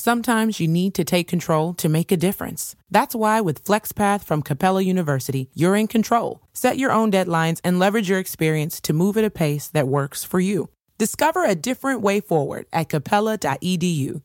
Sometimes 0.00 0.58
you 0.58 0.66
need 0.66 0.94
to 0.94 1.04
take 1.04 1.28
control 1.28 1.74
to 1.74 1.86
make 1.86 2.10
a 2.10 2.16
difference. 2.16 2.74
That's 2.90 3.14
why 3.14 3.42
with 3.42 3.66
FlexPath 3.66 4.24
from 4.24 4.40
Capella 4.40 4.80
University, 4.80 5.50
you're 5.52 5.76
in 5.76 5.88
control. 5.88 6.40
Set 6.54 6.78
your 6.78 6.90
own 6.90 7.12
deadlines 7.12 7.60
and 7.62 7.78
leverage 7.78 8.08
your 8.08 8.18
experience 8.18 8.80
to 8.80 8.94
move 8.94 9.18
at 9.18 9.26
a 9.26 9.30
pace 9.30 9.68
that 9.74 9.88
works 9.88 10.24
for 10.24 10.40
you. 10.40 10.70
Discover 10.96 11.44
a 11.44 11.54
different 11.54 12.00
way 12.00 12.20
forward 12.20 12.64
at 12.72 12.88
capella.edu. 12.88 14.22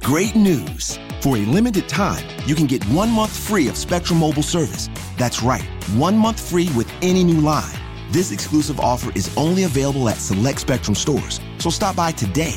Great 0.00 0.36
news! 0.36 0.98
For 1.20 1.36
a 1.36 1.40
limited 1.40 1.86
time, 1.86 2.26
you 2.46 2.54
can 2.54 2.66
get 2.66 2.82
one 2.84 3.10
month 3.10 3.36
free 3.36 3.68
of 3.68 3.76
Spectrum 3.76 4.20
Mobile 4.20 4.42
service. 4.42 4.88
That's 5.18 5.42
right, 5.42 5.68
one 5.96 6.16
month 6.16 6.40
free 6.40 6.70
with 6.74 6.90
any 7.02 7.24
new 7.24 7.42
line. 7.42 7.78
This 8.10 8.32
exclusive 8.32 8.80
offer 8.80 9.12
is 9.14 9.30
only 9.36 9.64
available 9.64 10.08
at 10.08 10.16
select 10.16 10.60
Spectrum 10.60 10.94
stores, 10.94 11.40
so 11.58 11.68
stop 11.68 11.94
by 11.94 12.12
today 12.12 12.56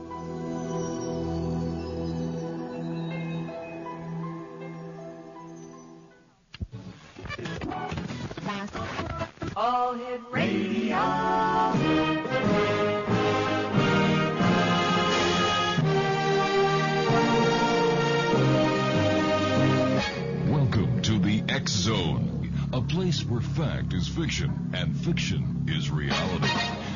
Fiction 25.01 25.65
is 25.67 25.89
reality. 25.89 26.47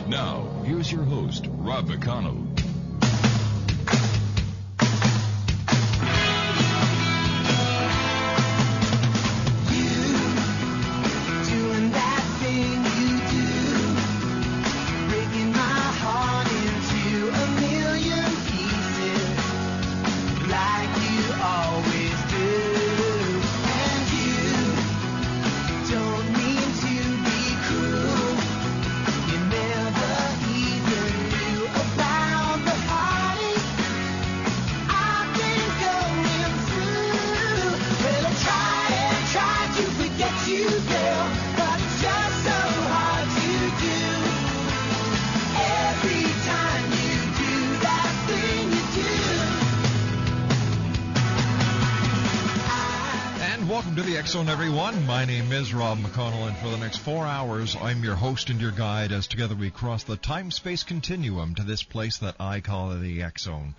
Now, 0.07 0.47
here's 0.63 0.91
your 0.91 1.03
host, 1.03 1.47
Rob 1.49 1.87
McConnell. 1.87 2.54
Zone, 54.35 54.49
everyone. 54.49 55.05
My 55.05 55.23
name 55.23 55.53
is 55.53 55.73
Rob 55.73 55.97
McConnell, 55.99 56.49
and 56.49 56.57
for 56.57 56.67
the 56.67 56.77
next 56.77 56.97
four 56.97 57.25
hours, 57.25 57.73
I'm 57.79 58.03
your 58.03 58.15
host 58.15 58.49
and 58.49 58.59
your 58.59 58.71
guide 58.71 59.13
as 59.13 59.27
together 59.27 59.55
we 59.55 59.69
cross 59.69 60.03
the 60.03 60.17
time-space 60.17 60.83
continuum 60.83 61.55
to 61.55 61.63
this 61.63 61.83
place 61.83 62.17
that 62.17 62.35
I 62.37 62.59
call 62.59 62.89
the 62.97 63.23
X 63.23 63.43
Zone. 63.43 63.75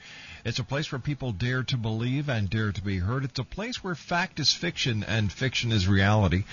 It's 0.47 0.59
a 0.59 0.65
place 0.65 0.91
where 0.91 0.99
people 0.99 1.33
dare 1.33 1.63
to 1.65 1.77
believe 1.77 2.31
and 2.31 2.49
dare 2.49 2.73
to 2.73 2.81
be 2.81 3.01
heard. 3.01 3.25
It's 3.25 3.39
a 3.39 3.45
place 3.45 3.85
where 3.85 3.95
fact 3.95 4.41
is 4.41 4.55
fiction 4.55 5.05
and 5.05 5.31
fiction 5.31 5.73
is 5.73 5.87
reality. 5.87 6.45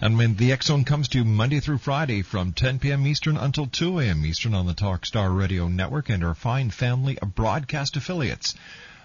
And 0.00 0.16
when 0.16 0.36
the 0.36 0.52
X 0.52 0.66
Zone 0.66 0.84
comes 0.84 1.08
to 1.08 1.18
you 1.18 1.24
Monday 1.24 1.58
through 1.58 1.78
Friday 1.78 2.22
from 2.22 2.52
10 2.52 2.78
p.m. 2.78 3.08
Eastern 3.08 3.36
until 3.36 3.66
2 3.66 3.98
a.m. 3.98 4.24
Eastern 4.24 4.54
on 4.54 4.66
the 4.66 4.72
Talkstar 4.72 5.36
Radio 5.36 5.66
Network 5.66 6.10
and 6.10 6.22
our 6.22 6.36
fine 6.36 6.70
family 6.70 7.18
of 7.18 7.34
broadcast 7.34 7.96
affiliates 7.96 8.54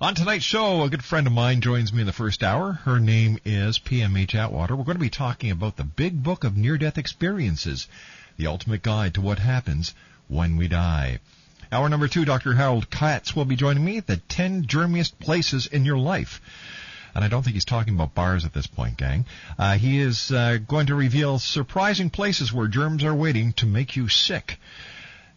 On 0.00 0.14
tonight's 0.14 0.44
show, 0.44 0.84
a 0.84 0.90
good 0.90 1.02
friend 1.02 1.26
of 1.26 1.32
mine 1.32 1.60
joins 1.60 1.92
me 1.92 2.02
in 2.02 2.06
the 2.06 2.12
first 2.12 2.44
hour. 2.44 2.72
Her 2.72 3.00
name 3.00 3.40
is 3.44 3.80
PMH 3.80 4.36
Atwater. 4.36 4.76
We're 4.76 4.84
going 4.84 4.96
to 4.96 5.00
be 5.00 5.10
talking 5.10 5.50
about 5.50 5.76
the 5.76 5.82
big 5.82 6.22
book 6.22 6.44
of 6.44 6.56
near-death 6.56 6.98
experiences, 6.98 7.88
the 8.36 8.46
ultimate 8.46 8.82
guide 8.82 9.14
to 9.14 9.20
what 9.20 9.40
happens 9.40 9.96
when 10.28 10.56
we 10.56 10.68
die. 10.68 11.18
Hour 11.70 11.90
number 11.90 12.08
two, 12.08 12.24
Dr. 12.24 12.54
Harold 12.54 12.88
Katz 12.88 13.36
will 13.36 13.44
be 13.44 13.54
joining 13.54 13.84
me. 13.84 14.00
The 14.00 14.16
10 14.16 14.64
germiest 14.64 15.18
places 15.18 15.66
in 15.66 15.84
your 15.84 15.98
life. 15.98 16.40
And 17.14 17.22
I 17.22 17.28
don't 17.28 17.42
think 17.42 17.52
he's 17.54 17.66
talking 17.66 17.94
about 17.94 18.14
bars 18.14 18.46
at 18.46 18.54
this 18.54 18.66
point, 18.66 18.96
gang. 18.96 19.26
Uh, 19.58 19.76
he 19.76 19.98
is 19.98 20.32
uh, 20.32 20.58
going 20.66 20.86
to 20.86 20.94
reveal 20.94 21.38
surprising 21.38 22.08
places 22.10 22.52
where 22.52 22.68
germs 22.68 23.04
are 23.04 23.14
waiting 23.14 23.52
to 23.54 23.66
make 23.66 23.96
you 23.96 24.08
sick. 24.08 24.58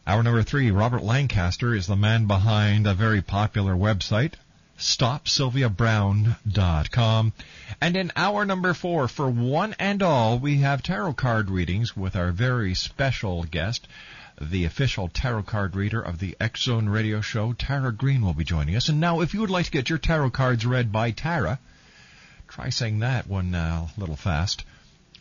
Hour 0.08 0.24
number 0.24 0.44
three, 0.44 0.72
Robert 0.72 1.04
Lancaster 1.04 1.76
is 1.76 1.88
the 1.88 1.98
man 1.98 2.28
behind 2.28 2.88
a 2.88 2.94
very 2.94 3.22
popular 3.22 3.76
website, 3.76 4.34
StopSylviaBrowne.com. 4.78 7.34
And 7.82 7.98
in 7.98 8.12
hour 8.16 8.46
number 8.46 8.74
four, 8.74 9.08
for 9.08 9.30
one 9.30 9.76
and 9.80 10.02
all, 10.02 10.40
we 10.40 10.60
have 10.60 10.82
tarot 10.82 11.14
card 11.14 11.50
readings 11.50 11.98
with 11.98 12.16
our 12.16 12.32
very 12.32 12.74
special 12.74 13.44
guest, 13.44 13.88
the 14.50 14.66
official 14.66 15.08
tarot 15.08 15.44
card 15.44 15.76
reader 15.76 16.02
of 16.02 16.18
the 16.18 16.36
X 16.40 16.64
Zone 16.64 16.90
Radio 16.90 17.22
Show, 17.22 17.54
Tara 17.54 17.92
Green, 17.92 18.22
will 18.22 18.34
be 18.34 18.44
joining 18.44 18.76
us. 18.76 18.90
And 18.90 19.00
now, 19.00 19.22
if 19.22 19.34
you 19.34 19.42
would 19.42 19.52
like 19.52 19.66
to 19.66 19.72
get 19.72 19.90
your 19.90 20.00
tarot 20.00 20.32
cards 20.32 20.66
read 20.66 20.92
by 20.92 21.12
Tara, 21.12 21.60
try 22.48 22.70
saying 22.70 23.00
that 23.00 23.28
one 23.28 23.54
uh, 23.54 23.88
little 23.98 24.16
fast. 24.16 24.64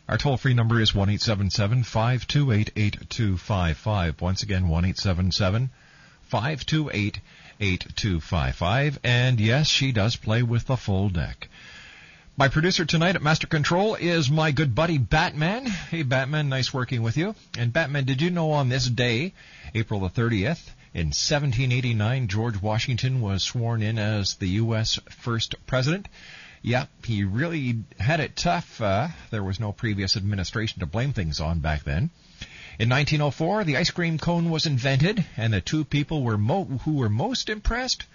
Our 0.09 0.17
toll 0.17 0.37
free 0.37 0.53
number 0.53 0.81
is 0.81 0.95
1 0.95 1.17
528 1.17 2.71
8255. 2.75 4.21
Once 4.21 4.43
again, 4.43 4.67
1 4.67 4.93
528 4.93 7.19
8255. 7.59 8.99
And 9.03 9.39
yes, 9.39 9.67
she 9.67 9.91
does 9.91 10.15
play 10.15 10.41
with 10.41 10.65
the 10.65 10.77
full 10.77 11.09
deck. 11.09 11.47
My 12.37 12.47
producer 12.47 12.85
tonight 12.85 13.17
at 13.17 13.21
Master 13.21 13.45
Control 13.45 13.95
is 13.95 14.31
my 14.31 14.51
good 14.51 14.73
buddy 14.73 14.97
Batman. 14.97 15.65
Hey 15.65 16.03
Batman, 16.03 16.47
nice 16.47 16.73
working 16.73 17.01
with 17.01 17.17
you. 17.17 17.35
And 17.57 17.73
Batman, 17.73 18.05
did 18.05 18.21
you 18.21 18.29
know 18.29 18.51
on 18.51 18.69
this 18.69 18.87
day, 18.87 19.33
April 19.75 19.99
the 19.99 20.09
30th, 20.09 20.69
in 20.93 21.07
1789, 21.07 22.29
George 22.29 22.61
Washington 22.61 23.19
was 23.19 23.43
sworn 23.43 23.81
in 23.83 23.99
as 23.99 24.35
the 24.35 24.47
U.S. 24.47 24.97
first 25.09 25.55
president? 25.67 26.07
Yep, 26.61 27.05
he 27.05 27.25
really 27.25 27.83
had 27.99 28.21
it 28.21 28.37
tough. 28.37 28.79
Uh, 28.79 29.09
there 29.29 29.43
was 29.43 29.59
no 29.59 29.73
previous 29.73 30.15
administration 30.15 30.79
to 30.79 30.85
blame 30.85 31.11
things 31.11 31.41
on 31.41 31.59
back 31.59 31.83
then. 31.83 32.11
In 32.79 32.89
1904, 32.89 33.65
the 33.65 33.75
ice 33.75 33.91
cream 33.91 34.17
cone 34.17 34.49
was 34.49 34.65
invented, 34.65 35.25
and 35.35 35.51
the 35.51 35.59
two 35.59 35.83
people 35.83 36.23
were 36.23 36.37
mo- 36.37 36.79
who 36.85 36.93
were 36.93 37.09
most 37.09 37.49
impressed, 37.49 38.05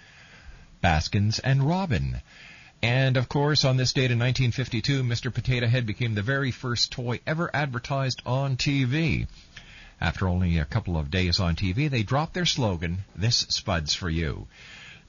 Baskins 0.81 1.37
and 1.37 1.63
Robin. 1.63 2.21
And 2.81 3.17
of 3.17 3.27
course, 3.27 3.65
on 3.65 3.77
this 3.77 3.93
date 3.93 4.11
in 4.11 4.19
1952, 4.19 5.03
Mr. 5.03 5.33
Potato 5.33 5.67
Head 5.67 5.85
became 5.85 6.13
the 6.13 6.21
very 6.21 6.51
first 6.51 6.91
toy 6.91 7.19
ever 7.25 7.49
advertised 7.53 8.21
on 8.25 8.55
TV. 8.55 9.27
After 9.99 10.27
only 10.27 10.59
a 10.59 10.65
couple 10.65 10.95
of 10.95 11.09
days 11.09 11.39
on 11.39 11.55
TV, 11.55 11.89
they 11.89 12.03
dropped 12.03 12.35
their 12.35 12.45
slogan, 12.45 12.99
This 13.15 13.37
Spud's 13.49 13.95
for 13.95 14.09
You. 14.09 14.47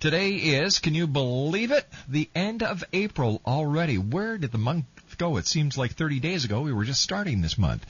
Today 0.01 0.35
is, 0.35 0.79
can 0.79 0.95
you 0.95 1.07
believe 1.07 1.73
it, 1.73 1.87
the 2.09 2.31
end 2.35 2.63
of 2.63 2.85
April 2.93 3.43
already. 3.45 3.99
Where 3.99 4.39
did 4.39 4.53
the 4.53 4.59
month 4.59 4.87
go? 5.19 5.37
It 5.37 5.47
seems 5.47 5.77
like 5.77 5.93
30 5.93 6.21
days 6.21 6.45
ago. 6.45 6.63
We 6.63 6.73
were 6.73 6.85
just 6.85 7.03
starting 7.03 7.43
this 7.43 7.59
month. 7.59 7.85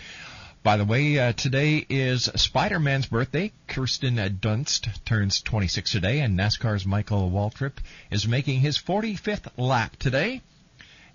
By 0.64 0.76
the 0.76 0.84
way, 0.84 1.19
uh, 1.19 1.32
today 1.32 1.87
is 1.88 2.25
Spider-Man's 2.25 3.06
birthday. 3.06 3.52
Kirsten 3.69 4.16
Dunst 4.16 5.05
turns 5.05 5.40
26 5.40 5.93
today, 5.93 6.19
and 6.20 6.37
NASCAR's 6.37 6.84
Michael 6.84 7.31
Waltrip 7.31 7.78
is 8.10 8.26
making 8.26 8.60
his 8.60 8.76
45th 8.76 9.52
lap 9.56 9.94
today. 9.96 10.43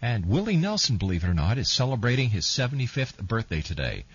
And 0.02 0.26
Willie 0.28 0.56
Nelson, 0.56 0.96
believe 0.98 1.26
it 1.26 1.30
or 1.30 1.34
not, 1.34 1.58
is 1.58 1.70
celebrating 1.70 2.30
his 2.30 2.46
75th 2.46 3.18
birthday 3.18 3.62
today. 3.62 4.06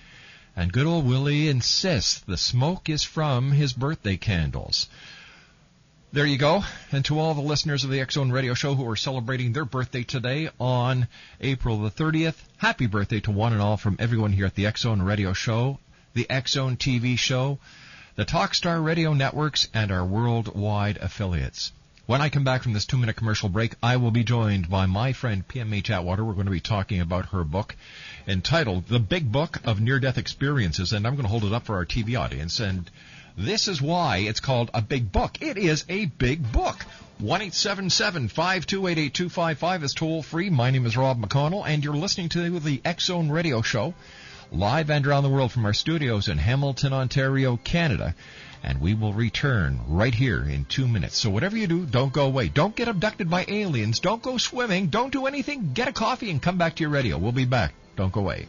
And 0.57 0.73
good 0.73 0.87
old 0.87 1.07
Willie 1.07 1.49
insists 1.49 2.21
the 2.21 2.39
smoke 2.39 2.89
is 2.89 3.05
from 3.05 3.53
his 3.53 3.75
birthday 3.75 4.17
candles. 4.17 4.89
There 6.11 6.25
you 6.25 6.39
go. 6.39 6.65
And 6.91 7.05
to 7.05 7.19
all 7.19 7.35
the 7.35 7.43
listeners 7.43 7.85
of 7.85 7.91
the 7.91 8.03
Zone 8.11 8.33
Radio 8.33 8.55
Show 8.55 8.75
who 8.75 8.89
are 8.89 8.97
celebrating 8.97 9.53
their 9.53 9.67
birthday 9.67 10.05
today 10.05 10.49
on 10.59 11.07
April 11.39 11.83
the 11.83 11.91
30th, 11.91 12.37
happy 12.57 12.87
birthday 12.87 13.21
to 13.21 13.31
one 13.31 13.53
and 13.53 13.61
all 13.61 13.77
from 13.77 13.97
everyone 13.99 14.33
here 14.33 14.47
at 14.47 14.55
the 14.55 14.73
Zone 14.75 15.03
Radio 15.03 15.35
Show, 15.35 15.79
the 16.15 16.27
Zone 16.47 16.79
TV 16.79 17.19
show, 17.19 17.59
the 18.17 18.25
Talkstar 18.25 18.83
Radio 18.83 19.13
networks, 19.13 19.69
and 19.75 19.93
our 19.93 20.03
worldwide 20.03 20.97
affiliates. 20.97 21.73
When 22.07 22.23
I 22.23 22.31
come 22.31 22.43
back 22.43 22.63
from 22.63 22.73
this 22.73 22.87
two 22.87 22.97
minute 22.97 23.17
commercial 23.17 23.51
break, 23.51 23.75
I 23.83 23.99
will 23.99 24.11
be 24.11 24.25
joined 24.25 24.71
by 24.71 24.87
my 24.87 25.13
friend 25.13 25.47
PMH 25.47 25.91
Atwater. 25.91 26.25
We're 26.25 26.33
going 26.33 26.47
to 26.47 26.51
be 26.51 26.59
talking 26.59 27.03
about 27.03 27.27
her 27.27 27.45
book 27.45 27.77
entitled 28.27 28.87
The 28.87 28.99
Big 28.99 29.31
Book 29.31 29.59
of 29.67 29.83
Near 29.83 30.01
Death 30.01 30.17
Experiences, 30.17 30.95
and 30.95 31.07
I'm 31.07 31.17
going 31.17 31.27
to 31.27 31.31
hold 31.31 31.45
it 31.45 31.53
up 31.53 31.67
for 31.67 31.77
our 31.77 31.85
TV 31.85 32.19
audience. 32.19 32.61
And 32.61 32.91
this 33.39 33.69
is 33.69 33.81
why 33.81 34.19
it's 34.19 34.41
called 34.41 34.71
a 34.75 34.83
big 34.83 35.13
book. 35.13 35.41
It 35.41 35.57
is 35.57 35.85
a 35.89 36.07
big 36.07 36.51
book. 36.51 36.85
1 37.19 37.51
528 37.51 39.21
is 39.85 39.95
toll 39.95 40.23
free. 40.23 40.51
My 40.51 40.71
name 40.71 40.87
is 40.87 40.97
Rob 40.97 41.21
McConnell, 41.21 41.65
and 41.65 41.85
you're 41.85 41.95
listening 41.95 42.31
to 42.31 42.59
the 42.59 42.83
Zone 42.99 43.31
Radio 43.31 43.63
Show, 43.63 43.95
live 44.51 44.91
and 44.91 45.07
around 45.07 45.23
the 45.23 45.29
world 45.29 45.53
from 45.53 45.67
our 45.67 45.73
studios 45.73 46.27
in 46.27 46.39
Hamilton, 46.39 46.93
Ontario, 46.93 47.57
Canada. 47.57 48.17
And 48.65 48.81
we 48.81 48.95
will 48.95 49.13
return 49.13 49.83
right 49.87 50.15
here 50.15 50.43
in 50.43 50.65
two 50.65 50.89
minutes. 50.89 51.17
So 51.17 51.31
whatever 51.31 51.57
you 51.57 51.69
do, 51.69 51.87
don't 51.87 52.13
go 52.13 52.27
away. 52.27 52.49
Don't 52.49 52.75
get 52.75 52.89
abducted 52.89 53.31
by 53.31 53.45
aliens. 53.47 54.01
Don't 54.01 54.21
go 54.21 54.37
swimming. 54.37 54.89
Don't 54.89 55.13
do 55.13 55.27
anything. 55.27 55.75
Get 55.75 55.87
a 55.87 55.93
coffee 55.93 56.33
and 56.33 56.43
come 56.43 56.59
back 56.59 56.75
to 56.75 56.81
your 56.81 56.91
radio. 56.91 57.19
We'll 57.19 57.31
be 57.31 57.45
back. 57.45 57.73
Don't 57.95 58.13
go 58.13 58.21
away. 58.21 58.49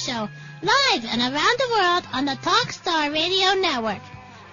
Show, 0.00 0.28
live 0.62 1.04
and 1.04 1.20
around 1.20 1.58
the 1.58 1.68
world 1.72 2.06
on 2.14 2.24
the 2.24 2.38
Talkstar 2.40 3.12
Radio 3.12 3.52
Network. 3.60 4.00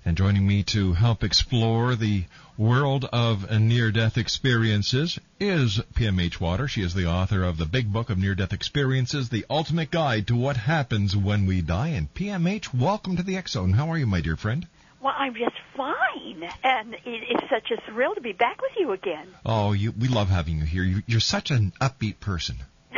And 0.03 0.17
joining 0.17 0.47
me 0.47 0.63
to 0.63 0.93
help 0.93 1.23
explore 1.23 1.95
the 1.95 2.23
world 2.57 3.05
of 3.13 3.51
near-death 3.51 4.17
experiences 4.17 5.19
is 5.39 5.79
PMH 5.93 6.35
Atwater. 6.35 6.67
She 6.67 6.81
is 6.81 6.95
the 6.95 7.05
author 7.05 7.43
of 7.43 7.59
the 7.59 7.67
Big 7.67 7.93
Book 7.93 8.09
of 8.09 8.17
Near-Death 8.17 8.51
Experiences, 8.51 9.29
the 9.29 9.45
ultimate 9.47 9.91
guide 9.91 10.25
to 10.27 10.35
what 10.35 10.57
happens 10.57 11.15
when 11.15 11.45
we 11.45 11.61
die. 11.61 11.89
And 11.89 12.11
PMH, 12.15 12.73
welcome 12.73 13.17
to 13.17 13.23
the 13.23 13.37
X 13.37 13.51
Zone. 13.51 13.73
How 13.73 13.91
are 13.91 13.97
you, 13.97 14.07
my 14.07 14.21
dear 14.21 14.35
friend? 14.35 14.67
Well, 15.03 15.13
I'm 15.15 15.35
just 15.35 15.55
fine, 15.77 16.49
and 16.63 16.95
it's 17.05 17.49
such 17.51 17.69
a 17.69 17.91
thrill 17.91 18.15
to 18.15 18.21
be 18.21 18.33
back 18.33 18.59
with 18.59 18.71
you 18.77 18.93
again. 18.93 19.27
Oh, 19.45 19.73
you, 19.73 19.91
we 19.91 20.07
love 20.07 20.29
having 20.29 20.57
you 20.57 20.65
here. 20.65 20.83
You, 20.83 21.03
you're 21.05 21.19
such 21.19 21.51
an 21.51 21.73
upbeat 21.79 22.19
person. 22.19 22.57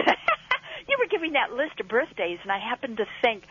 You 0.86 0.98
were 1.00 1.07
giving 1.07 1.33
that 1.33 1.53
list 1.53 1.79
of 1.79 1.88
birthdays, 1.88 2.39
and 2.43 2.51
I 2.51 2.60
happened 2.60 2.98
to 2.98 3.05
think 3.22 3.45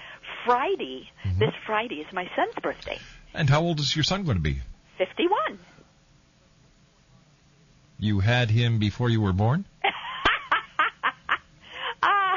Friday, 0.44 1.11
mm-hmm. 1.25 1.38
this 1.38 1.52
Friday, 1.66 1.97
is 1.97 2.12
my 2.12 2.30
son's 2.37 2.54
birthday. 2.62 2.99
And 3.35 3.49
how 3.49 3.62
old 3.62 3.81
is 3.81 3.95
your 3.97 4.03
son 4.03 4.25
going 4.25 4.37
to 4.37 4.43
be? 4.43 4.61
51. 4.99 5.59
You 7.99 8.21
had 8.21 8.51
him 8.51 8.79
before 8.79 9.09
you 9.09 9.21
were 9.21 9.33
born? 9.33 9.65
Ah, 12.05 12.37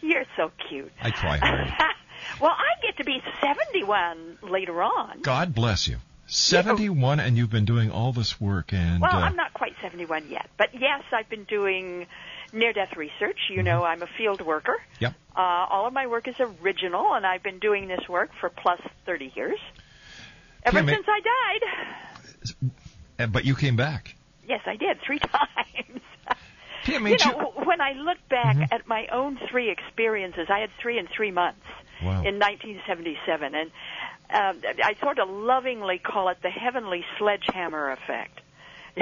you're 0.00 0.24
so 0.38 0.50
cute. 0.70 0.90
I 1.02 1.10
try 1.10 1.36
hard. 1.36 1.68
well, 2.40 2.52
I 2.52 2.80
get 2.82 2.96
to 2.96 3.04
be 3.04 3.20
71 3.42 4.38
later 4.42 4.82
on. 4.82 5.20
God 5.20 5.54
bless 5.54 5.86
you. 5.86 5.98
71 6.28 7.20
and 7.20 7.36
you've 7.36 7.50
been 7.50 7.66
doing 7.66 7.90
all 7.90 8.12
this 8.12 8.40
work 8.40 8.72
and 8.72 9.00
Well, 9.02 9.14
uh, 9.14 9.20
I'm 9.20 9.36
not 9.36 9.52
quite 9.52 9.74
71 9.82 10.28
yet, 10.30 10.48
but 10.56 10.70
yes, 10.72 11.02
I've 11.12 11.28
been 11.28 11.44
doing 11.44 12.06
near-death 12.52 12.96
research. 12.96 13.38
You 13.50 13.62
know, 13.62 13.84
I'm 13.84 14.02
a 14.02 14.08
field 14.18 14.40
worker. 14.40 14.76
Mm-hmm. 14.94 15.04
Yep. 15.04 15.14
Uh, 15.36 15.40
all 15.40 15.86
of 15.86 15.92
my 15.92 16.06
work 16.06 16.26
is 16.26 16.34
original, 16.40 17.12
and 17.14 17.26
I've 17.26 17.42
been 17.42 17.58
doing 17.58 17.86
this 17.86 18.08
work 18.08 18.30
for 18.40 18.48
plus 18.48 18.80
30 19.04 19.32
years. 19.36 19.58
Ever 20.66 20.78
Kim, 20.78 20.88
since 20.88 21.06
I 21.08 21.20
died. 22.60 22.70
uh, 23.20 23.26
but 23.28 23.44
you 23.44 23.54
came 23.54 23.76
back. 23.76 24.14
Yes, 24.48 24.60
I 24.66 24.76
did 24.76 24.98
three 25.06 25.18
times. 25.20 26.00
PMH, 26.84 27.10
you 27.10 27.16
know, 27.32 27.52
when 27.64 27.80
I 27.80 27.92
look 27.94 28.18
back 28.28 28.56
at 28.72 28.86
my 28.86 29.06
own 29.12 29.38
three 29.50 29.70
experiences, 29.70 30.46
I 30.50 30.58
had 30.60 30.70
three 30.80 30.98
in 30.98 31.06
three 31.08 31.30
months 31.30 31.62
Wow. 32.02 32.22
in 32.24 32.38
1977, 32.38 33.54
and 33.54 33.70
um, 34.30 34.60
I 34.84 34.94
sort 35.00 35.18
of 35.18 35.30
lovingly 35.30 35.98
call 35.98 36.28
it 36.28 36.36
the 36.42 36.50
heavenly 36.50 37.02
sledgehammer 37.18 37.90
effect. 37.90 38.38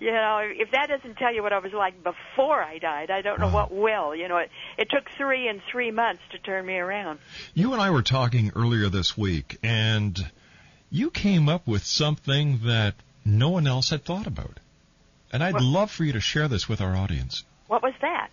you 0.00 0.10
know, 0.10 0.40
if 0.42 0.72
that 0.72 0.88
doesn't 0.88 1.14
tell 1.16 1.32
you 1.32 1.42
what 1.44 1.52
I 1.52 1.60
was 1.60 1.72
like 1.72 2.02
before 2.02 2.60
I 2.60 2.78
died, 2.78 3.10
I 3.12 3.22
don't 3.22 3.38
know 3.40 3.46
Wow. 3.46 3.68
what 3.68 3.72
will. 3.72 4.16
You 4.16 4.26
know, 4.28 4.38
it, 4.38 4.50
it 4.78 4.88
took 4.90 5.04
three 5.16 5.46
and 5.48 5.60
three 5.70 5.92
months 5.92 6.22
to 6.32 6.38
turn 6.38 6.66
me 6.66 6.74
around. 6.76 7.20
You 7.54 7.72
and 7.72 7.80
I 7.80 7.90
were 7.90 8.02
talking 8.02 8.50
earlier 8.56 8.88
this 8.88 9.16
week, 9.16 9.58
and 9.62 10.18
you 10.92 11.10
came 11.10 11.48
up 11.48 11.66
with 11.66 11.82
something 11.84 12.60
that 12.64 12.94
no 13.24 13.48
one 13.48 13.66
else 13.66 13.90
had 13.90 14.04
thought 14.04 14.26
about. 14.26 14.60
And 15.32 15.42
I'd 15.42 15.54
What? 15.54 15.62
love 15.62 15.90
for 15.90 16.04
you 16.04 16.12
to 16.12 16.20
share 16.20 16.46
this 16.48 16.68
with 16.68 16.80
our 16.82 16.94
audience. 16.94 17.42
What 17.66 17.82
was 17.82 17.94
that? 18.02 18.28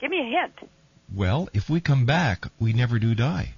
Give 0.00 0.10
me 0.10 0.20
a 0.20 0.40
hint. 0.40 0.70
Well, 1.12 1.48
if 1.52 1.68
we 1.68 1.80
come 1.80 2.06
back, 2.06 2.46
we 2.60 2.72
never 2.72 3.00
do 3.00 3.16
die. 3.16 3.54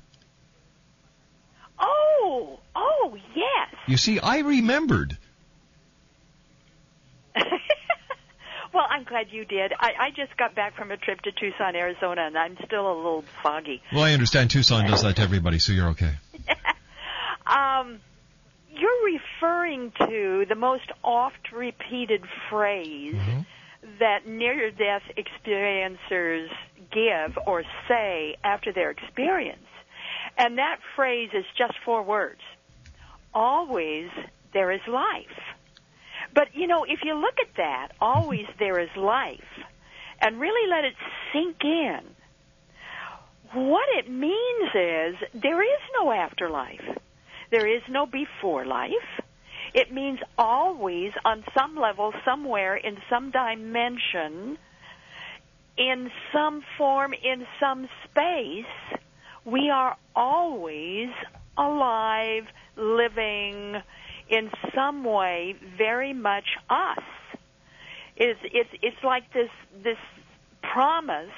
Oh, 1.79 2.59
oh, 2.75 3.17
yes. 3.37 3.75
You 3.87 3.99
see, 3.99 4.19
I 4.19 4.39
remembered. 4.39 5.19
well, 8.73 8.87
I'm 8.89 9.05
glad 9.05 9.27
you 9.31 9.45
did. 9.45 9.73
I, 9.79 9.93
I 10.01 10.11
just 10.11 10.35
got 10.39 10.55
back 10.55 10.75
from 10.77 10.91
a 10.91 10.97
trip 10.97 11.21
to 11.23 11.33
Tucson, 11.33 11.77
Arizona, 11.77 12.23
and 12.23 12.39
I'm 12.39 12.57
still 12.65 12.91
a 12.91 12.97
little 12.97 13.25
foggy. 13.43 13.83
Well, 13.93 14.05
I 14.05 14.13
understand 14.15 14.51
Tucson 14.51 14.87
does 14.87 15.03
that 15.03 15.17
to 15.17 15.23
everybody, 15.23 15.59
so 15.59 15.73
you're 15.73 15.89
okay. 15.91 16.13
Um, 17.47 18.01
you're 18.71 19.05
referring 19.05 19.93
to 19.99 20.47
the 20.49 20.55
most 20.55 20.91
oft 21.03 21.53
repeated 21.53 22.23
phrase 22.49 23.21
that 23.99 24.27
near 24.27 24.71
death 24.71 25.03
experiencers 25.17 26.49
give 26.91 27.39
or 27.47 27.65
say 27.89 28.37
after 28.45 28.73
their 28.73 28.91
experience. 28.91 29.67
And 30.39 30.59
that 30.59 30.79
phrase 30.97 31.31
is 31.35 31.45
just 31.57 31.75
four 31.85 32.03
words. 32.03 32.41
Always 33.35 34.09
there 34.53 34.71
is 34.71 34.81
life. 34.89 35.39
But 36.35 36.55
you 36.55 36.67
know, 36.67 36.85
if 36.85 37.01
you 37.05 37.15
look 37.15 37.35
at 37.41 37.57
that, 37.57 37.89
always 38.01 38.47
there 38.59 38.79
is 38.79 38.89
life, 38.97 39.41
and 40.21 40.41
really 40.41 40.71
let 40.71 40.85
it 40.85 40.95
sink 41.33 41.57
in, 41.63 42.01
what 43.55 43.89
it 43.99 44.11
means 44.11 44.71
is 44.75 45.17
there 45.35 45.63
is 45.63 45.81
no 46.01 46.11
afterlife. 46.11 47.02
There 47.53 47.67
is 47.67 47.83
no 47.89 48.07
before 48.07 48.65
life. 48.65 49.21
It 49.75 49.93
means 49.93 50.19
always, 50.39 51.13
on 51.23 51.45
some 51.57 51.77
level, 51.77 52.13
somewhere, 52.25 52.77
in 52.77 52.97
some 53.11 53.31
dimension, 53.31 54.57
in 55.77 56.11
some 56.33 56.63
form, 56.79 57.13
in 57.13 57.47
some 57.61 57.89
space, 58.05 58.99
we 59.45 59.69
are 59.69 59.97
always 60.17 61.11
alive, 61.59 62.45
living, 62.77 63.77
in 64.31 64.51
some 64.75 65.05
way, 65.05 65.55
very 65.77 66.15
much 66.15 66.57
us. 66.71 67.05
It's, 68.17 68.41
it's, 68.45 68.71
it's 68.81 69.05
like 69.05 69.31
this, 69.35 69.51
this 69.85 69.99
promise 70.63 71.29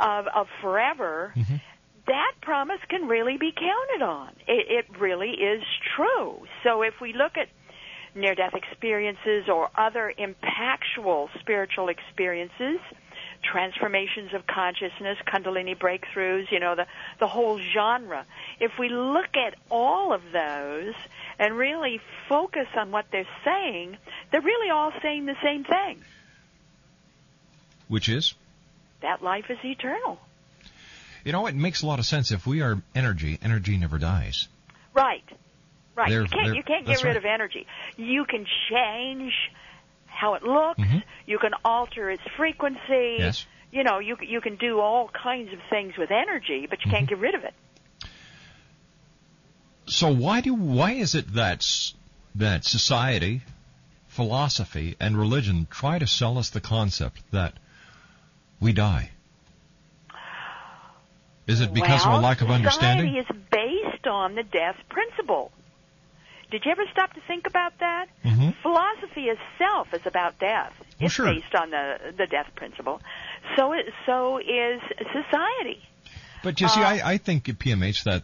of, 0.00 0.26
of 0.34 0.46
forever 0.62 1.34
mm-hmm. 1.36 1.56
That 2.10 2.32
promise 2.42 2.80
can 2.88 3.06
really 3.08 3.36
be 3.36 3.52
counted 3.52 4.04
on. 4.04 4.30
It, 4.46 4.86
it 4.90 5.00
really 5.00 5.30
is 5.30 5.62
true. 5.96 6.46
So 6.64 6.82
if 6.82 7.00
we 7.00 7.12
look 7.12 7.36
at 7.36 7.48
near 8.14 8.34
death 8.34 8.54
experiences 8.54 9.48
or 9.48 9.70
other 9.76 10.12
impactful 10.18 11.28
spiritual 11.38 11.88
experiences, 11.88 12.80
transformations 13.42 14.34
of 14.34 14.46
consciousness, 14.46 15.18
Kundalini 15.26 15.78
breakthroughs, 15.78 16.50
you 16.50 16.58
know, 16.58 16.74
the, 16.74 16.86
the 17.20 17.28
whole 17.28 17.60
genre, 17.72 18.26
if 18.58 18.72
we 18.78 18.88
look 18.88 19.36
at 19.36 19.54
all 19.70 20.12
of 20.12 20.22
those 20.32 20.94
and 21.38 21.56
really 21.56 22.00
focus 22.28 22.66
on 22.76 22.90
what 22.90 23.06
they're 23.12 23.28
saying, 23.44 23.96
they're 24.32 24.40
really 24.40 24.70
all 24.70 24.92
saying 25.00 25.26
the 25.26 25.36
same 25.42 25.64
thing. 25.64 26.02
Which 27.88 28.08
is? 28.08 28.34
that 29.00 29.22
life 29.22 29.50
is 29.50 29.58
eternal. 29.64 30.18
You 31.24 31.32
know, 31.32 31.46
it 31.46 31.54
makes 31.54 31.82
a 31.82 31.86
lot 31.86 31.98
of 31.98 32.06
sense. 32.06 32.30
If 32.30 32.46
we 32.46 32.62
are 32.62 32.82
energy, 32.94 33.38
energy 33.42 33.76
never 33.76 33.98
dies. 33.98 34.48
Right. 34.94 35.24
Right. 35.94 36.08
They're- 36.08 36.22
you 36.22 36.28
can't 36.28 36.56
you 36.56 36.62
can't 36.62 36.86
get 36.86 37.02
rid 37.02 37.10
right. 37.10 37.16
of 37.16 37.24
energy. 37.24 37.66
You 37.96 38.24
can 38.24 38.46
change 38.70 39.32
how 40.06 40.34
it 40.34 40.42
looks. 40.42 40.80
Mhm. 40.80 41.02
You 41.26 41.38
can 41.38 41.52
alter 41.64 42.10
its 42.10 42.22
frequency. 42.36 43.16
Yes. 43.18 43.46
You 43.72 43.84
know, 43.84 43.98
you 43.98 44.16
you 44.20 44.40
can 44.40 44.56
do 44.56 44.80
all 44.80 45.08
kinds 45.08 45.52
of 45.52 45.58
things 45.68 45.96
with 45.96 46.10
energy, 46.10 46.66
but 46.68 46.84
you 46.84 46.90
can't 46.90 47.04
Mm-hmm. 47.06 47.14
get 47.14 47.18
rid 47.18 47.34
of 47.34 47.44
it. 47.44 47.54
So 49.86 50.12
why 50.12 50.40
do 50.40 50.54
why 50.54 50.92
is 50.92 51.14
it 51.14 51.34
that 51.34 51.66
that 52.34 52.64
society, 52.64 53.42
philosophy, 54.08 54.96
and 55.00 55.16
religion 55.18 55.66
try 55.70 55.98
to 55.98 56.06
sell 56.06 56.38
us 56.38 56.50
the 56.50 56.60
concept 56.60 57.22
that 57.32 57.54
we 58.60 58.72
die? 58.72 59.10
Is 61.50 61.60
it 61.60 61.74
because 61.74 62.04
well, 62.06 62.16
of 62.16 62.22
a 62.22 62.26
lack 62.26 62.40
of 62.40 62.50
understanding? 62.50 63.12
Society 63.12 63.18
is 63.18 63.46
based 63.50 64.06
on 64.06 64.34
the 64.34 64.42
death 64.42 64.76
principle. 64.88 65.50
Did 66.50 66.64
you 66.64 66.72
ever 66.72 66.82
stop 66.90 67.12
to 67.14 67.20
think 67.28 67.46
about 67.46 67.78
that? 67.78 68.06
Mhm. 68.24 68.54
Philosophy 68.62 69.28
itself 69.28 69.94
is 69.94 70.04
about 70.04 70.38
death. 70.38 70.72
Well, 70.78 71.06
it's 71.06 71.14
sure. 71.14 71.26
based 71.26 71.54
on 71.54 71.70
the 71.70 72.12
the 72.16 72.26
death 72.26 72.48
principle. 72.56 73.00
So 73.56 73.72
it, 73.72 73.86
so 74.06 74.38
is 74.38 74.80
society. 75.12 75.80
But 76.42 76.60
you 76.60 76.68
see, 76.68 76.82
Uh, 76.82 76.88
I, 76.88 77.12
I 77.12 77.16
think 77.18 77.48
at 77.48 77.58
PMH 77.58 78.04
that 78.04 78.22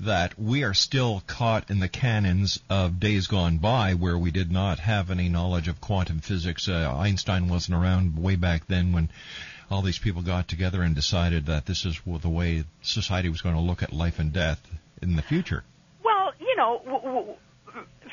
that 0.00 0.38
we 0.38 0.64
are 0.64 0.74
still 0.74 1.22
caught 1.26 1.70
in 1.70 1.78
the 1.80 1.88
canons 1.88 2.60
of 2.68 2.98
days 2.98 3.26
gone 3.26 3.58
by 3.58 3.94
where 3.94 4.18
we 4.18 4.30
did 4.30 4.50
not 4.50 4.78
have 4.80 5.10
any 5.10 5.28
knowledge 5.28 5.68
of 5.68 5.80
quantum 5.80 6.20
physics. 6.20 6.68
Uh, 6.68 6.94
Einstein 6.96 7.48
wasn't 7.48 7.76
around 7.76 8.18
way 8.18 8.36
back 8.36 8.66
then 8.66 8.92
when 8.92 9.08
all 9.70 9.82
these 9.82 9.98
people 9.98 10.22
got 10.22 10.48
together 10.48 10.82
and 10.82 10.94
decided 10.94 11.46
that 11.46 11.66
this 11.66 11.84
is 11.84 12.00
the 12.04 12.28
way 12.28 12.64
society 12.82 13.28
was 13.28 13.40
going 13.40 13.54
to 13.54 13.60
look 13.60 13.82
at 13.82 13.92
life 13.92 14.18
and 14.18 14.32
death 14.32 14.60
in 15.02 15.16
the 15.16 15.22
future. 15.22 15.64
Well, 16.04 16.32
you 16.38 16.56
know, 16.56 16.80
w- 16.84 17.02
w- 17.02 17.36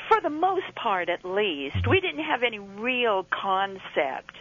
for 0.08 0.20
the 0.22 0.30
most 0.30 0.74
part, 0.74 1.08
at 1.08 1.24
least, 1.24 1.86
we 1.88 2.00
didn't 2.00 2.24
have 2.24 2.42
any 2.42 2.58
real 2.58 3.26
concept 3.30 4.34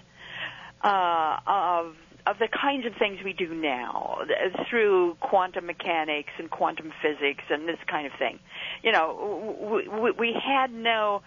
uh, 0.84 1.38
of 1.46 1.96
of 2.28 2.38
the 2.38 2.48
kinds 2.48 2.86
of 2.86 2.94
things 3.00 3.18
we 3.26 3.34
do 3.34 3.52
now 3.52 4.20
th- 4.28 4.68
through 4.70 5.16
quantum 5.20 5.66
mechanics 5.66 6.30
and 6.38 6.52
quantum 6.52 6.94
physics 7.02 7.44
and 7.50 7.68
this 7.68 7.80
kind 7.88 8.06
of 8.06 8.14
thing. 8.20 8.38
You 8.84 8.92
know, 8.92 9.58
w- 9.60 9.90
w- 9.90 10.14
we 10.20 10.34
had 10.34 10.72
no 10.72 11.24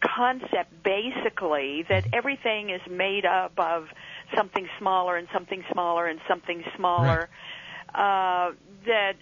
concept 0.00 0.82
basically 0.82 1.84
that 1.88 2.06
everything 2.14 2.70
is 2.70 2.80
made 2.88 3.26
up 3.26 3.52
of 3.58 3.88
something 4.36 4.68
smaller 4.78 5.16
and 5.16 5.28
something 5.32 5.64
smaller 5.72 6.06
and 6.06 6.20
something 6.28 6.64
smaller. 6.76 7.28
Uh, 7.94 8.52
that 8.86 9.14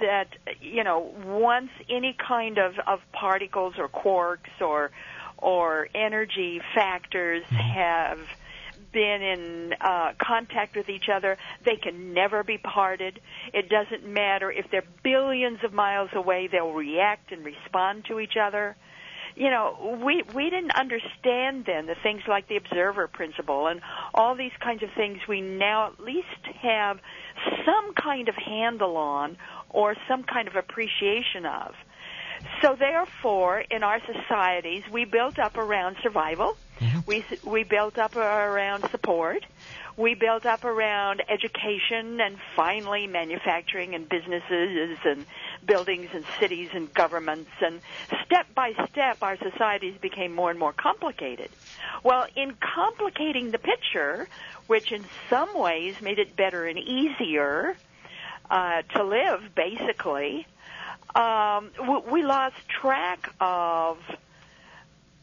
that 0.00 0.28
you 0.60 0.84
know 0.84 1.14
once 1.24 1.70
any 1.88 2.16
kind 2.26 2.58
of 2.58 2.74
of 2.86 3.00
particles 3.12 3.74
or 3.78 3.88
quarks 3.88 4.60
or 4.60 4.90
or 5.38 5.88
energy 5.94 6.60
factors 6.74 7.44
have 7.50 8.18
been 8.92 9.22
in 9.22 9.74
uh, 9.80 10.12
contact 10.18 10.76
with 10.76 10.88
each 10.88 11.08
other, 11.12 11.36
they 11.64 11.76
can 11.76 12.14
never 12.14 12.44
be 12.44 12.56
parted. 12.56 13.20
It 13.52 13.68
doesn't 13.68 14.06
matter 14.08 14.50
if 14.50 14.70
they're 14.70 14.84
billions 15.02 15.58
of 15.64 15.72
miles 15.72 16.10
away; 16.14 16.48
they'll 16.50 16.72
react 16.72 17.32
and 17.32 17.44
respond 17.44 18.04
to 18.06 18.20
each 18.20 18.36
other. 18.40 18.76
You 19.36 19.50
know, 19.50 19.98
we 20.04 20.22
we 20.34 20.48
didn't 20.48 20.74
understand 20.76 21.64
then 21.66 21.86
the 21.86 21.96
things 22.02 22.22
like 22.28 22.46
the 22.48 22.56
observer 22.56 23.08
principle 23.08 23.66
and 23.66 23.80
all 24.14 24.36
these 24.36 24.52
kinds 24.60 24.82
of 24.82 24.90
things. 24.96 25.18
We 25.28 25.40
now 25.40 25.88
at 25.88 26.00
least 26.00 26.28
have 26.62 27.00
some 27.66 27.94
kind 27.94 28.28
of 28.28 28.36
handle 28.36 28.96
on 28.96 29.36
or 29.70 29.96
some 30.08 30.22
kind 30.22 30.46
of 30.46 30.54
appreciation 30.54 31.46
of. 31.46 31.74
So 32.60 32.74
therefore, 32.74 33.60
in 33.70 33.82
our 33.82 34.00
societies, 34.04 34.84
we 34.90 35.04
built 35.04 35.38
up 35.38 35.56
around 35.56 35.96
survival. 36.02 36.56
We 37.06 37.24
we 37.44 37.62
built 37.62 37.98
up 37.98 38.16
around 38.16 38.88
support. 38.90 39.44
We 39.96 40.14
built 40.14 40.44
up 40.44 40.64
around 40.64 41.22
education 41.28 42.20
and 42.20 42.36
finally 42.56 43.06
manufacturing 43.06 43.94
and 43.94 44.08
businesses 44.08 44.98
and 45.04 45.24
buildings 45.64 46.08
and 46.12 46.24
cities 46.40 46.70
and 46.74 46.92
governments 46.92 47.50
and 47.64 47.80
step 48.24 48.52
by 48.54 48.72
step 48.90 49.18
our 49.22 49.36
societies 49.36 49.94
became 50.00 50.34
more 50.34 50.50
and 50.50 50.58
more 50.58 50.72
complicated. 50.72 51.48
Well, 52.02 52.26
in 52.34 52.54
complicating 52.60 53.52
the 53.52 53.58
picture, 53.58 54.28
which 54.66 54.90
in 54.90 55.04
some 55.30 55.56
ways 55.56 56.00
made 56.02 56.18
it 56.18 56.34
better 56.34 56.64
and 56.66 56.78
easier 56.78 57.76
uh, 58.50 58.82
to 58.94 59.04
live, 59.04 59.54
basically, 59.54 60.46
um, 61.14 61.70
w- 61.76 62.02
we 62.10 62.22
lost 62.22 62.56
track 62.80 63.32
of 63.40 63.98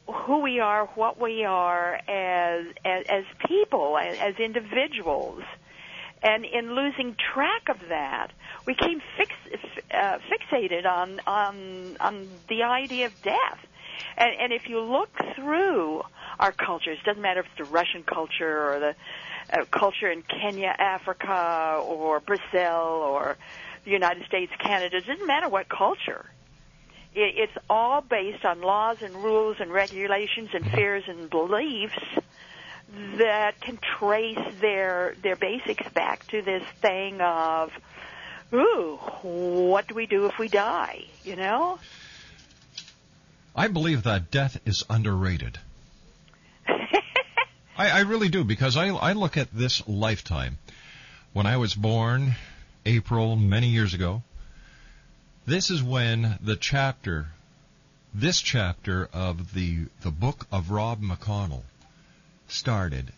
who 0.07 0.39
we 0.39 0.59
are, 0.59 0.85
what 0.95 1.19
we 1.19 1.43
are 1.45 1.95
as 1.95 2.65
as, 2.85 3.05
as 3.09 3.23
people, 3.47 3.97
as, 3.97 4.17
as 4.19 4.35
individuals, 4.39 5.43
and 6.21 6.45
in 6.45 6.75
losing 6.75 7.15
track 7.33 7.69
of 7.69 7.77
that, 7.89 8.31
we 8.65 8.75
came 8.75 9.01
fix, 9.17 9.31
uh, 9.93 10.17
fixated 10.29 10.85
on 10.85 11.19
on 11.27 11.97
on 11.99 12.27
the 12.49 12.63
idea 12.63 13.07
of 13.07 13.13
death. 13.23 13.59
And, 14.17 14.31
and 14.39 14.53
if 14.53 14.67
you 14.67 14.79
look 14.79 15.09
through 15.35 16.01
our 16.39 16.51
cultures, 16.51 16.97
doesn't 17.05 17.21
matter 17.21 17.41
if 17.41 17.45
it's 17.47 17.57
the 17.57 17.65
Russian 17.65 18.03
culture 18.03 18.73
or 18.73 18.79
the 18.79 18.95
uh, 19.53 19.65
culture 19.65 20.09
in 20.11 20.23
Kenya, 20.23 20.73
Africa, 20.77 21.81
or 21.85 22.19
Brazil, 22.19 23.03
or 23.03 23.37
the 23.83 23.91
United 23.91 24.25
States, 24.25 24.51
Canada, 24.59 24.97
it 24.97 25.05
doesn't 25.05 25.27
matter 25.27 25.49
what 25.49 25.69
culture. 25.69 26.25
It, 27.13 27.33
it's 27.37 27.57
all 27.69 28.01
based 28.01 28.45
on 28.45 28.61
laws 28.61 29.01
and 29.01 29.15
rules 29.15 29.57
and 29.59 29.71
regulations 29.71 30.49
and 30.53 30.69
fears 30.69 31.03
and 31.07 31.29
beliefs 31.29 31.99
that 33.17 33.59
can 33.61 33.79
trace 33.99 34.37
their 34.59 35.15
their 35.21 35.35
basics 35.35 35.87
back 35.93 36.27
to 36.27 36.41
this 36.41 36.63
thing 36.81 37.21
of, 37.21 37.71
ooh, 38.53 38.97
what 39.21 39.87
do 39.87 39.95
we 39.95 40.05
do 40.05 40.25
if 40.25 40.37
we 40.37 40.47
die? 40.47 41.05
You 41.23 41.35
know? 41.35 41.79
I 43.55 43.67
believe 43.67 44.03
that 44.03 44.31
death 44.31 44.59
is 44.65 44.83
underrated. 44.89 45.57
I, 47.77 47.89
I 47.89 47.99
really 48.01 48.29
do 48.29 48.43
because 48.43 48.77
I, 48.77 48.87
I 48.87 49.13
look 49.13 49.37
at 49.37 49.53
this 49.53 49.87
lifetime. 49.87 50.57
When 51.33 51.45
I 51.45 51.57
was 51.57 51.73
born, 51.73 52.35
April 52.85 53.35
many 53.35 53.67
years 53.67 53.93
ago, 53.93 54.23
this 55.45 55.69
is 55.69 55.83
when 55.83 56.37
the 56.41 56.55
chapter, 56.55 57.27
this 58.13 58.41
chapter 58.41 59.09
of 59.13 59.53
the 59.53 59.85
the 60.01 60.11
book 60.11 60.47
of 60.51 60.71
Rob 60.71 61.01
McConnell 61.01 61.63
started, 62.47 63.11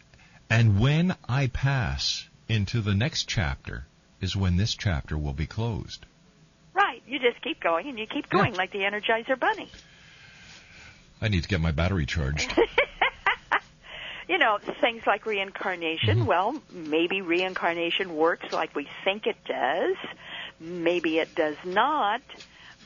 and 0.49 0.79
when 0.79 1.15
I 1.27 1.47
pass 1.47 2.27
into 2.47 2.81
the 2.81 2.93
next 2.93 3.27
chapter 3.27 3.85
is 4.21 4.35
when 4.35 4.57
this 4.57 4.75
chapter 4.75 5.17
will 5.17 5.33
be 5.33 5.45
closed. 5.45 6.05
Right. 6.73 7.01
You 7.07 7.19
just 7.19 7.41
keep 7.41 7.59
going 7.59 7.87
and 7.87 7.99
you 7.99 8.07
keep 8.07 8.29
going 8.29 8.53
like 8.53 8.71
the 8.71 8.79
Energizer 8.79 9.39
Bunny. 9.39 9.69
I 11.21 11.27
need 11.27 11.43
to 11.43 11.49
get 11.49 11.61
my 11.61 11.71
battery 11.71 12.05
charged. 12.05 12.53
you 14.27 14.37
know, 14.37 14.59
things 14.81 15.03
like 15.05 15.25
reincarnation. 15.25 16.25
Well, 16.25 16.61
maybe 16.71 17.21
reincarnation 17.21 18.15
works 18.15 18.51
like 18.51 18.75
we 18.75 18.87
think 19.03 19.27
it 19.27 19.37
does. 19.45 19.95
Maybe 20.59 21.19
it 21.19 21.35
does 21.35 21.57
not. 21.65 22.21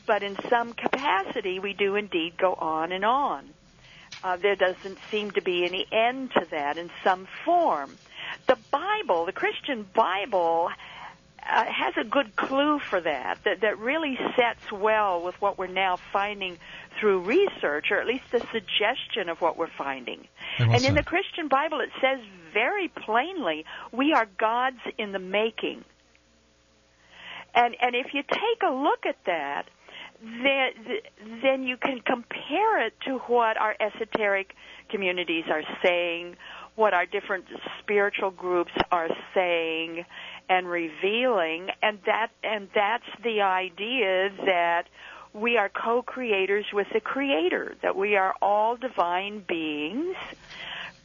But 0.06 0.22
in 0.22 0.36
some 0.48 0.72
capacity, 0.72 1.58
we 1.58 1.74
do 1.74 1.94
indeed 1.94 2.36
go 2.38 2.54
on 2.54 2.92
and 2.92 3.04
on. 3.04 3.50
Uh, 4.24 4.36
there 4.36 4.56
doesn't 4.56 4.98
seem 5.10 5.30
to 5.32 5.42
be 5.42 5.64
any 5.64 5.86
end 5.92 6.32
to 6.32 6.46
that 6.50 6.76
in 6.76 6.90
some 7.04 7.28
form. 7.44 7.96
The 8.46 8.58
Bible, 8.70 9.26
the 9.26 9.32
Christian 9.32 9.86
Bible, 9.94 10.70
uh, 11.42 11.64
has 11.64 11.94
a 11.96 12.04
good 12.04 12.36
clue 12.36 12.78
for 12.78 13.00
that, 13.00 13.38
that, 13.44 13.60
that 13.60 13.78
really 13.78 14.18
sets 14.36 14.70
well 14.72 15.22
with 15.22 15.40
what 15.40 15.58
we're 15.58 15.66
now 15.66 15.96
finding 16.12 16.58
through 16.98 17.20
research, 17.20 17.90
or 17.90 18.00
at 18.00 18.06
least 18.06 18.24
the 18.30 18.40
suggestion 18.52 19.28
of 19.28 19.40
what 19.40 19.56
we're 19.56 19.70
finding. 19.78 20.26
And 20.58 20.74
and 20.74 20.84
in 20.84 20.94
that? 20.94 21.04
the 21.04 21.08
Christian 21.08 21.48
Bible, 21.48 21.80
it 21.80 21.90
says 22.00 22.20
very 22.52 22.88
plainly, 22.88 23.64
we 23.92 24.12
are 24.12 24.26
gods 24.38 24.80
in 24.96 25.12
the 25.12 25.18
making. 25.18 25.84
And 27.54 27.76
and 27.80 27.94
if 27.94 28.12
you 28.14 28.22
take 28.22 28.62
a 28.68 28.72
look 28.72 29.06
at 29.06 29.16
that, 29.26 29.64
then 30.22 31.40
then 31.42 31.62
you 31.62 31.76
can 31.76 32.00
compare 32.00 32.86
it 32.86 32.94
to 33.06 33.18
what 33.28 33.56
our 33.56 33.74
esoteric 33.80 34.54
communities 34.90 35.44
are 35.50 35.62
saying, 35.82 36.36
what 36.78 36.94
our 36.94 37.06
different 37.06 37.46
spiritual 37.80 38.30
groups 38.30 38.72
are 38.92 39.08
saying 39.34 40.04
and 40.48 40.66
revealing, 40.68 41.68
and 41.82 41.98
that 42.06 42.28
and 42.42 42.68
that's 42.74 43.04
the 43.22 43.42
idea 43.42 44.30
that 44.46 44.84
we 45.34 45.58
are 45.58 45.68
co-creators 45.68 46.66
with 46.72 46.86
the 46.92 47.00
creator, 47.00 47.74
that 47.82 47.96
we 47.96 48.16
are 48.16 48.34
all 48.40 48.76
divine 48.76 49.40
beings 49.46 50.16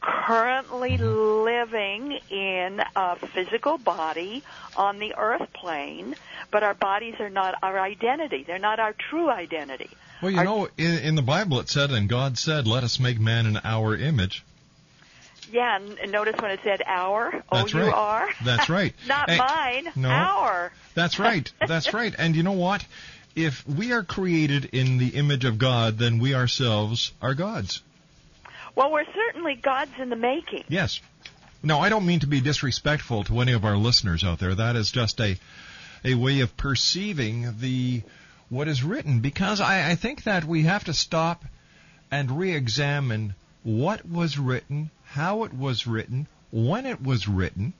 currently 0.00 0.98
mm-hmm. 0.98 1.44
living 1.44 2.18
in 2.30 2.80
a 2.94 3.16
physical 3.16 3.78
body 3.78 4.42
on 4.76 4.98
the 4.98 5.14
earth 5.16 5.52
plane, 5.54 6.14
but 6.50 6.62
our 6.62 6.74
bodies 6.74 7.14
are 7.20 7.30
not 7.30 7.54
our 7.62 7.80
identity. 7.80 8.44
They're 8.46 8.58
not 8.58 8.78
our 8.78 8.94
true 9.10 9.30
identity. 9.30 9.90
Well, 10.22 10.30
you 10.30 10.38
Our- 10.38 10.44
know, 10.44 10.68
in, 10.78 10.98
in 10.98 11.14
the 11.16 11.22
Bible 11.22 11.58
it 11.60 11.68
said, 11.68 11.90
and 11.90 12.08
God 12.08 12.38
said, 12.38 12.66
"Let 12.66 12.84
us 12.84 13.00
make 13.00 13.18
man 13.18 13.46
in 13.46 13.58
our 13.64 13.96
image." 13.96 14.44
Yeah, 15.52 15.76
and 15.76 16.12
notice 16.12 16.34
when 16.40 16.50
it 16.50 16.60
said 16.64 16.82
our, 16.86 17.42
That's 17.50 17.72
you 17.72 17.80
right. 17.80 17.92
are. 17.92 18.28
That's 18.44 18.68
right. 18.68 18.94
not 19.06 19.30
Hey, 19.30 19.38
mine, 19.38 19.92
no. 19.96 20.08
our. 20.08 20.72
That's 20.94 21.18
right. 21.18 21.50
That's 21.66 21.92
right. 21.92 22.14
And 22.16 22.34
you 22.36 22.42
know 22.42 22.52
what? 22.52 22.84
If 23.34 23.66
we 23.68 23.92
are 23.92 24.02
created 24.04 24.66
in 24.66 24.98
the 24.98 25.08
image 25.08 25.44
of 25.44 25.58
God, 25.58 25.98
then 25.98 26.18
we 26.18 26.34
ourselves 26.34 27.12
are 27.20 27.34
gods. 27.34 27.82
Well, 28.76 28.92
we're 28.92 29.04
certainly 29.12 29.54
gods 29.56 29.92
in 29.98 30.08
the 30.08 30.16
making. 30.16 30.64
Yes. 30.68 31.00
No, 31.62 31.80
I 31.80 31.88
don't 31.88 32.06
mean 32.06 32.20
to 32.20 32.26
be 32.26 32.40
disrespectful 32.40 33.24
to 33.24 33.40
any 33.40 33.52
of 33.52 33.64
our 33.64 33.76
listeners 33.76 34.22
out 34.22 34.38
there. 34.38 34.54
That 34.54 34.76
is 34.76 34.90
just 34.92 35.20
a 35.20 35.36
a 36.04 36.14
way 36.14 36.40
of 36.40 36.56
perceiving 36.56 37.54
the 37.60 38.02
what 38.50 38.68
is 38.68 38.82
written 38.84 39.20
because 39.20 39.60
I, 39.60 39.92
I 39.92 39.94
think 39.94 40.24
that 40.24 40.44
we 40.44 40.64
have 40.64 40.84
to 40.84 40.92
stop 40.92 41.44
and 42.10 42.38
re-examine 42.38 43.34
what 43.62 44.06
was 44.06 44.38
written, 44.38 44.90
how 45.14 45.44
it 45.44 45.54
was 45.54 45.86
written, 45.86 46.26
when 46.50 46.86
it 46.86 47.00
was 47.00 47.28
written, 47.28 47.72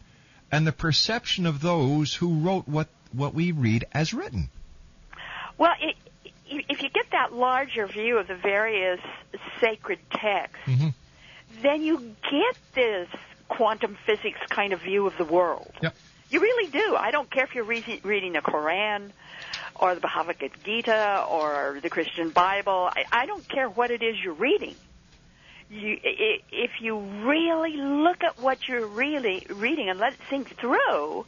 and 0.52 0.64
the 0.66 0.72
perception 0.72 1.46
of 1.46 1.60
those 1.60 2.14
who 2.14 2.38
wrote 2.40 2.68
what 2.68 2.88
what 3.12 3.34
we 3.34 3.50
read 3.52 3.84
as 3.92 4.14
written. 4.14 4.48
Well, 5.58 5.72
it, 5.80 5.96
if 6.46 6.82
you 6.82 6.88
get 6.90 7.06
that 7.12 7.32
larger 7.32 7.86
view 7.86 8.18
of 8.18 8.26
the 8.28 8.34
various 8.36 9.00
sacred 9.60 9.98
texts, 10.10 10.58
Mm-hmm. 10.66 10.88
then 11.62 11.82
you 11.82 12.14
get 12.30 12.56
this 12.74 13.08
quantum 13.48 13.96
physics 14.06 14.38
kind 14.48 14.72
of 14.72 14.80
view 14.80 15.06
of 15.06 15.16
the 15.18 15.24
world. 15.24 15.72
Yep. 15.82 15.94
You 16.30 16.40
really 16.40 16.70
do. 16.70 16.96
I 16.96 17.10
don't 17.10 17.30
care 17.30 17.44
if 17.44 17.54
you're 17.54 17.64
re- 17.64 18.00
reading 18.02 18.32
the 18.32 18.40
Koran 18.40 19.12
or 19.76 19.94
the 19.94 20.00
Bhagavad 20.00 20.50
Gita 20.64 21.24
or 21.28 21.78
the 21.82 21.90
Christian 21.90 22.30
Bible. 22.30 22.90
I, 22.96 23.04
I 23.12 23.26
don't 23.26 23.46
care 23.48 23.68
what 23.68 23.90
it 23.90 24.02
is 24.02 24.16
you're 24.22 24.34
reading. 24.34 24.74
You, 25.70 25.96
if 26.02 26.70
you 26.80 26.98
really 26.98 27.76
look 27.76 28.22
at 28.22 28.40
what 28.40 28.58
you're 28.68 28.86
really 28.86 29.46
reading 29.50 29.88
and 29.88 29.98
let 29.98 30.12
it 30.12 30.18
sink 30.30 30.56
through, 30.60 31.24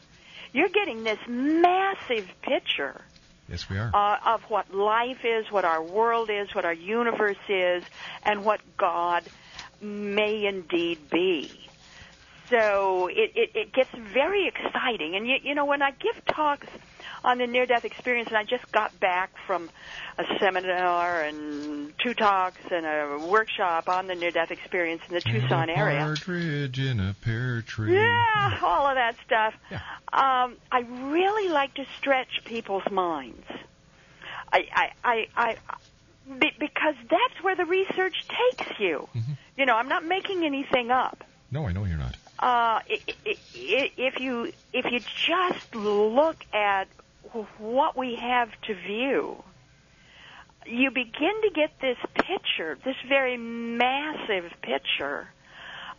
you're 0.53 0.69
getting 0.69 1.05
this 1.05 1.19
massive 1.29 2.29
picture 2.43 3.01
Yes, 3.49 3.69
we 3.69 3.79
are. 3.79 3.91
uh, 3.95 4.35
of 4.35 4.43
what 4.49 4.75
life 4.75 5.25
is, 5.25 5.51
what 5.51 5.65
our 5.65 5.83
world 5.83 6.31
is, 6.31 6.55
what 6.55 6.65
our 6.65 6.73
universe 6.73 7.37
is, 7.49 7.83
and 8.25 8.45
what 8.45 8.61
God 8.77 9.23
may 9.81 10.47
indeed 10.47 10.99
be. 11.11 11.51
So 12.51 13.09
it, 13.09 13.33
it, 13.35 13.51
it 13.55 13.73
gets 13.73 13.91
very 14.13 14.49
exciting. 14.49 15.17
And 15.17 15.27
you, 15.27 15.37
you 15.43 15.55
know, 15.55 15.65
when 15.65 15.83
I 15.83 15.91
give 15.91 16.25
talks 16.27 16.69
on 17.25 17.39
the 17.39 17.47
near-death 17.47 17.85
experience, 17.85 18.29
and 18.29 18.37
I 18.37 18.45
just 18.45 18.71
got 18.73 18.99
back 19.01 19.31
from 19.47 19.71
a 20.19 20.25
seminar 20.41 21.23
and 21.23 21.93
two 22.03 22.15
talks 22.15 22.61
and 22.71 22.87
a 22.87 23.27
workshop 23.27 23.89
on 23.89 24.07
the 24.07 24.15
near-death 24.15 24.51
experience 24.51 25.03
in 25.09 25.15
the 25.15 25.21
Tucson 25.21 25.69
a 25.69 25.73
area. 25.73 26.01
Partridge 26.01 26.79
in 26.79 27.01
a 27.01 27.15
pear 27.21 27.63
tree. 27.63 27.95
Yeah, 27.95 28.59
all 28.65 28.89
of 28.89 28.97
that 28.97 29.17
stuff. 29.25 29.55
Um, 30.13 30.57
I 30.71 30.79
really 30.89 31.53
like 31.53 31.75
to 31.75 31.83
stretch 31.99 32.29
people's 32.47 32.89
minds. 32.91 33.45
I, 34.53 34.61
I, 34.73 34.87
I, 35.05 35.27
I 35.37 35.55
because 36.27 36.95
that's 37.11 37.43
where 37.43 37.57
the 37.57 37.65
research 37.65 38.15
takes 38.29 38.71
you. 38.79 39.09
You 39.57 39.67
know, 39.67 39.75
I'm 39.75 39.89
not 39.89 40.05
making 40.05 40.45
anything 40.45 40.91
up. 40.91 41.25
No, 41.51 41.67
I 41.67 41.73
know 41.73 41.85
you're 41.85 41.99
not. 41.99 42.17
Uh, 42.39 42.81
if 42.89 44.21
you 44.21 44.53
if 44.73 44.85
you 44.91 45.01
just 45.01 45.75
look 45.75 46.37
at 46.53 46.89
what 47.59 47.97
we 47.97 48.17
have 48.17 48.49
to 48.67 48.75
view, 48.75 49.43
you 50.67 50.91
begin 50.91 51.43
to 51.43 51.51
get 51.55 51.71
this 51.81 51.97
picture, 52.15 52.77
this 52.85 52.97
very 53.09 53.37
massive 53.37 54.51
picture 54.63 55.29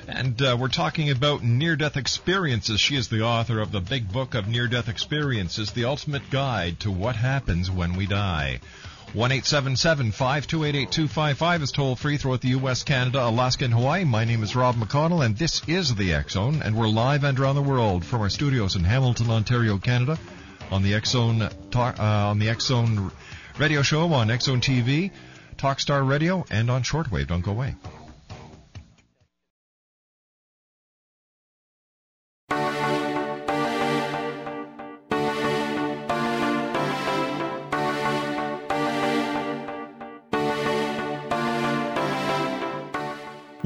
And 0.08 0.40
uh, 0.40 0.56
we're 0.58 0.68
talking 0.68 1.10
about 1.10 1.42
near-death 1.42 1.96
experiences. 1.96 2.80
She 2.80 2.94
is 2.94 3.08
the 3.08 3.22
author 3.22 3.60
of 3.60 3.72
the 3.72 3.80
Big 3.80 4.12
Book 4.12 4.34
of 4.34 4.46
Near-Death 4.46 4.88
Experiences, 4.88 5.72
the 5.72 5.84
ultimate 5.84 6.30
guide 6.30 6.78
to 6.80 6.92
what 6.92 7.16
happens 7.16 7.70
when 7.70 7.96
we 7.96 8.06
die. 8.06 8.60
One 9.12 9.32
eight 9.32 9.46
seven 9.46 9.76
seven 9.76 10.12
five 10.12 10.46
two 10.46 10.64
eight 10.64 10.76
eight 10.76 10.92
two 10.92 11.08
five 11.08 11.38
five 11.38 11.62
is 11.62 11.72
toll 11.72 11.96
free 11.96 12.18
throughout 12.18 12.40
the 12.40 12.48
U.S., 12.48 12.82
Canada, 12.82 13.26
Alaska, 13.26 13.64
and 13.64 13.74
Hawaii. 13.74 14.04
My 14.04 14.24
name 14.24 14.42
is 14.42 14.54
Rob 14.54 14.76
McConnell, 14.76 15.24
and 15.24 15.36
this 15.36 15.62
is 15.66 15.94
the 15.94 16.22
Zone, 16.28 16.60
and 16.62 16.76
we're 16.76 16.88
live 16.88 17.24
and 17.24 17.38
around 17.38 17.54
the 17.54 17.62
world 17.62 18.04
from 18.04 18.20
our 18.20 18.28
studios 18.28 18.76
in 18.76 18.84
Hamilton, 18.84 19.30
Ontario, 19.30 19.78
Canada, 19.78 20.18
on 20.70 20.82
the 20.82 21.50
talk, 21.70 21.98
uh, 21.98 22.02
on 22.02 22.38
the 22.38 22.54
Zone 22.60 23.10
radio 23.58 23.82
show 23.82 24.12
on 24.12 24.28
Zone 24.40 24.60
TV, 24.60 25.10
Talkstar 25.56 26.06
Radio, 26.06 26.44
and 26.50 26.70
on 26.70 26.82
shortwave. 26.82 27.28
Don't 27.28 27.42
go 27.42 27.52
away. 27.52 27.74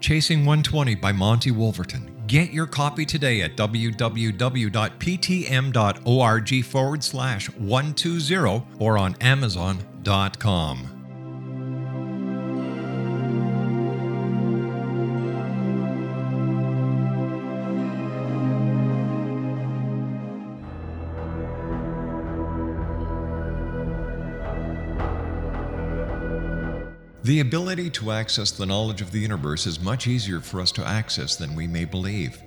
Chasing 0.00 0.40
120 0.40 0.94
by 0.96 1.12
Monty 1.12 1.50
Wolverton. 1.50 2.14
Get 2.26 2.50
your 2.52 2.66
copy 2.66 3.06
today 3.06 3.40
at 3.42 3.56
www.ptm.org 3.56 3.94
forward 6.64 7.02
slash 7.02 7.50
120 7.50 8.66
or 8.78 8.98
on 8.98 9.16
amazon.com. 9.20 10.97
The 27.28 27.40
ability 27.40 27.90
to 27.90 28.10
access 28.10 28.50
the 28.50 28.64
knowledge 28.64 29.02
of 29.02 29.12
the 29.12 29.18
universe 29.18 29.66
is 29.66 29.78
much 29.78 30.06
easier 30.06 30.40
for 30.40 30.62
us 30.62 30.72
to 30.72 30.88
access 30.88 31.36
than 31.36 31.54
we 31.54 31.66
may 31.66 31.84
believe. 31.84 32.42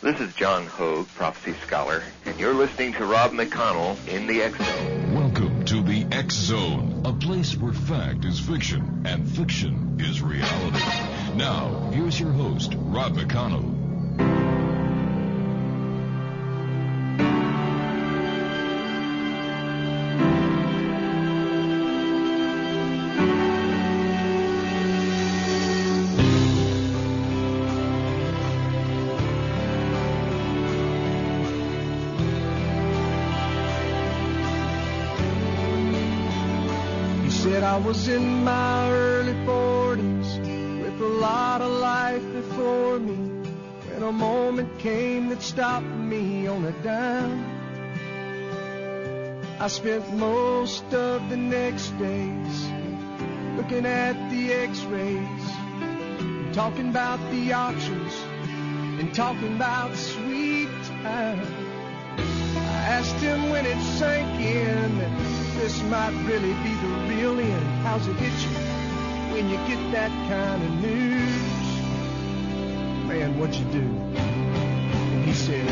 This 0.01 0.19
is 0.19 0.33
John 0.33 0.65
Hogue, 0.65 1.07
prophecy 1.09 1.53
scholar, 1.63 2.01
and 2.25 2.39
you're 2.39 2.55
listening 2.55 2.93
to 2.93 3.05
Rob 3.05 3.33
McConnell 3.33 3.97
in 4.07 4.25
the 4.25 4.41
X 4.41 4.57
Zone. 4.57 5.13
Welcome 5.13 5.65
to 5.65 5.83
the 5.83 6.07
X 6.11 6.33
Zone, 6.33 7.03
a 7.05 7.13
place 7.13 7.55
where 7.55 7.73
fact 7.73 8.25
is 8.25 8.39
fiction 8.39 9.03
and 9.05 9.29
fiction 9.29 9.97
is 9.99 10.23
reality. 10.23 11.14
Now, 11.35 11.89
here's 11.91 12.17
your 12.17 12.31
host, 12.31 12.75
Rob 12.77 13.17
McConnell. 13.17 13.75
I 37.75 37.77
was 37.77 38.07
in 38.07 38.45
my 38.45 39.04
lot 41.25 41.59
of 41.59 41.71
life 41.71 42.25
before 42.33 42.99
me 42.99 43.15
when 43.89 44.03
a 44.03 44.11
moment 44.11 44.69
came 44.77 45.29
that 45.29 45.41
stopped 45.41 45.87
me 46.13 46.45
on 46.45 46.63
a 46.65 46.71
dime. 46.83 47.43
I 49.59 49.67
spent 49.67 50.03
most 50.13 50.85
of 50.93 51.27
the 51.31 51.37
next 51.37 51.89
days 51.97 52.55
looking 53.57 53.87
at 53.87 54.15
the 54.29 54.53
x-rays 54.53 55.45
talking 56.53 56.89
about 56.89 57.19
the 57.31 57.53
options 57.53 58.13
and 58.99 59.11
talking 59.15 59.55
about 59.55 59.95
sweet 59.95 60.69
time. 61.01 61.47
I 62.77 62.79
asked 62.97 63.21
him 63.29 63.49
when 63.49 63.65
it 63.65 63.81
sank 63.97 64.29
in 64.39 64.99
that 64.99 65.15
this 65.57 65.81
might 65.93 66.15
really 66.29 66.55
be 66.65 66.73
the 66.85 66.91
real 67.09 67.39
end. 67.39 67.67
How's 67.83 68.07
it 68.07 68.15
hit 68.17 68.37
you 68.45 68.74
when 69.35 69.49
you 69.49 69.57
get 69.67 69.91
that 69.91 70.11
kind 70.29 70.63
of 70.63 70.71
news? 70.79 71.65
Man, 73.05 73.37
what'd 73.37 73.55
you 73.55 73.65
do? 73.65 73.81
And 73.81 75.25
he 75.25 75.33
said, 75.33 75.67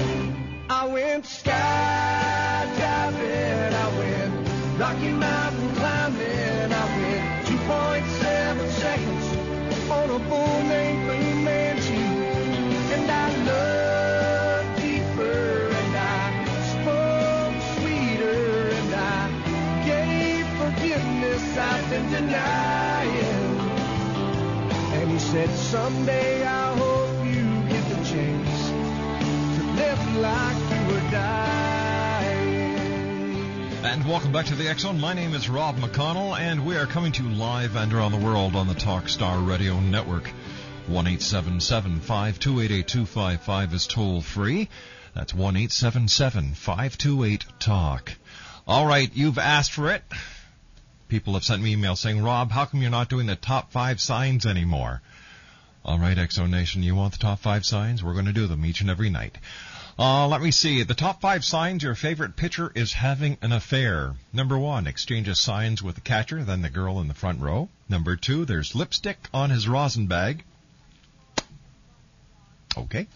I 0.69 0.85
went 0.87 1.23
skydiving, 1.23 1.53
I 3.73 3.87
went 3.99 4.33
Rocky 4.77 5.11
Mountain 5.13 5.62
said, 25.33 25.49
someday 25.57 26.45
I 26.45 26.77
hope 26.77 27.25
you 27.25 27.41
get 27.67 27.83
the 27.89 27.97
chance 28.05 28.69
to 29.57 29.63
live 29.73 30.15
like 30.17 30.57
you 30.69 30.85
were 30.93 31.01
dying. 31.09 32.77
And 33.83 34.05
welcome 34.07 34.31
back 34.31 34.45
to 34.45 34.55
the 34.55 34.69
X 34.69 34.83
Zone. 34.83 34.99
My 34.99 35.15
name 35.15 35.33
is 35.33 35.49
Rob 35.49 35.77
McConnell, 35.77 36.37
and 36.37 36.67
we 36.67 36.77
are 36.77 36.85
coming 36.85 37.13
to 37.13 37.23
you 37.23 37.29
live 37.29 37.75
and 37.75 37.91
around 37.91 38.11
the 38.11 38.19
world 38.19 38.55
on 38.55 38.67
the 38.67 38.75
Talkstar 38.75 39.47
Radio 39.47 39.79
Network. 39.79 40.27
1 40.85 41.17
528 41.17 43.73
is 43.73 43.87
toll 43.87 44.21
free. 44.21 44.69
That's 45.15 45.33
1 45.33 45.67
528 45.67 47.45
Talk. 47.57 48.13
All 48.67 48.85
right, 48.85 49.09
you've 49.15 49.39
asked 49.39 49.71
for 49.71 49.89
it. 49.89 50.03
People 51.07 51.33
have 51.33 51.43
sent 51.43 51.63
me 51.63 51.75
emails 51.75 51.97
saying, 51.97 52.21
Rob, 52.21 52.51
how 52.51 52.65
come 52.65 52.83
you're 52.83 52.91
not 52.91 53.09
doing 53.09 53.25
the 53.25 53.35
top 53.35 53.71
five 53.71 53.99
signs 53.99 54.45
anymore? 54.45 55.01
All 55.85 55.99
right, 55.99 56.15
Exo 56.15 56.49
Nation, 56.49 56.81
you 56.81 56.95
want 56.95 57.11
the 57.11 57.19
top 57.19 57.39
five 57.39 57.65
signs? 57.65 58.01
We're 58.01 58.13
going 58.13 58.27
to 58.27 58.31
do 58.31 58.47
them 58.47 58.65
each 58.65 58.79
and 58.79 58.89
every 58.89 59.09
night. 59.09 59.37
Uh, 59.99 60.27
let 60.29 60.41
me 60.41 60.49
see. 60.49 60.81
The 60.83 60.93
top 60.93 61.19
five 61.19 61.43
signs 61.43 61.83
your 61.83 61.93
favorite 61.93 62.37
pitcher 62.37 62.71
is 62.73 62.93
having 62.93 63.37
an 63.41 63.51
affair. 63.51 64.15
Number 64.31 64.57
one, 64.57 64.87
exchanges 64.87 65.39
signs 65.39 65.83
with 65.83 65.95
the 65.95 66.01
catcher, 66.01 66.41
then 66.45 66.61
the 66.61 66.69
girl 66.69 67.01
in 67.01 67.09
the 67.09 67.13
front 67.13 67.41
row. 67.41 67.67
Number 67.89 68.15
two, 68.15 68.45
there's 68.45 68.73
lipstick 68.73 69.17
on 69.33 69.49
his 69.49 69.67
rosin 69.67 70.07
bag. 70.07 70.45
Okay. 72.77 73.07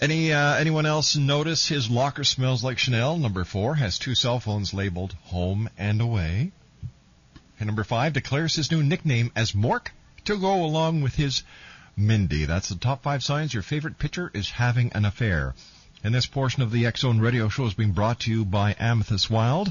Any 0.00 0.32
uh, 0.32 0.54
anyone 0.54 0.86
else 0.86 1.16
notice 1.16 1.66
his 1.66 1.90
locker 1.90 2.24
smells 2.24 2.62
like 2.62 2.78
Chanel? 2.78 3.18
Number 3.18 3.42
four 3.42 3.74
has 3.74 3.98
two 3.98 4.14
cell 4.14 4.38
phones 4.38 4.72
labeled 4.72 5.14
home 5.24 5.68
and 5.76 6.00
away. 6.00 6.52
And 7.58 7.66
number 7.66 7.84
five 7.84 8.12
declares 8.12 8.54
his 8.54 8.70
new 8.70 8.84
nickname 8.84 9.32
as 9.34 9.52
Mork 9.52 9.88
to 10.24 10.38
go 10.38 10.64
along 10.64 11.02
with 11.02 11.14
his 11.14 11.42
Mindy. 11.96 12.44
That's 12.44 12.68
the 12.68 12.76
top 12.76 13.02
five 13.02 13.22
signs 13.22 13.52
your 13.52 13.62
favorite 13.62 13.98
pitcher 13.98 14.30
is 14.32 14.50
having 14.50 14.92
an 14.92 15.04
affair. 15.04 15.54
And 16.02 16.14
this 16.14 16.24
portion 16.24 16.62
of 16.62 16.70
the 16.70 16.90
Zone 16.96 17.20
Radio 17.20 17.50
Show 17.50 17.66
is 17.66 17.74
being 17.74 17.92
brought 17.92 18.20
to 18.20 18.30
you 18.30 18.46
by 18.46 18.74
Amethyst 18.78 19.28
Wild 19.28 19.70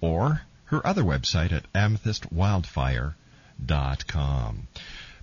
or 0.00 0.42
her 0.64 0.86
other 0.86 1.02
website 1.02 1.52
at 1.52 1.72
amethystwildfire.com. 1.72 4.68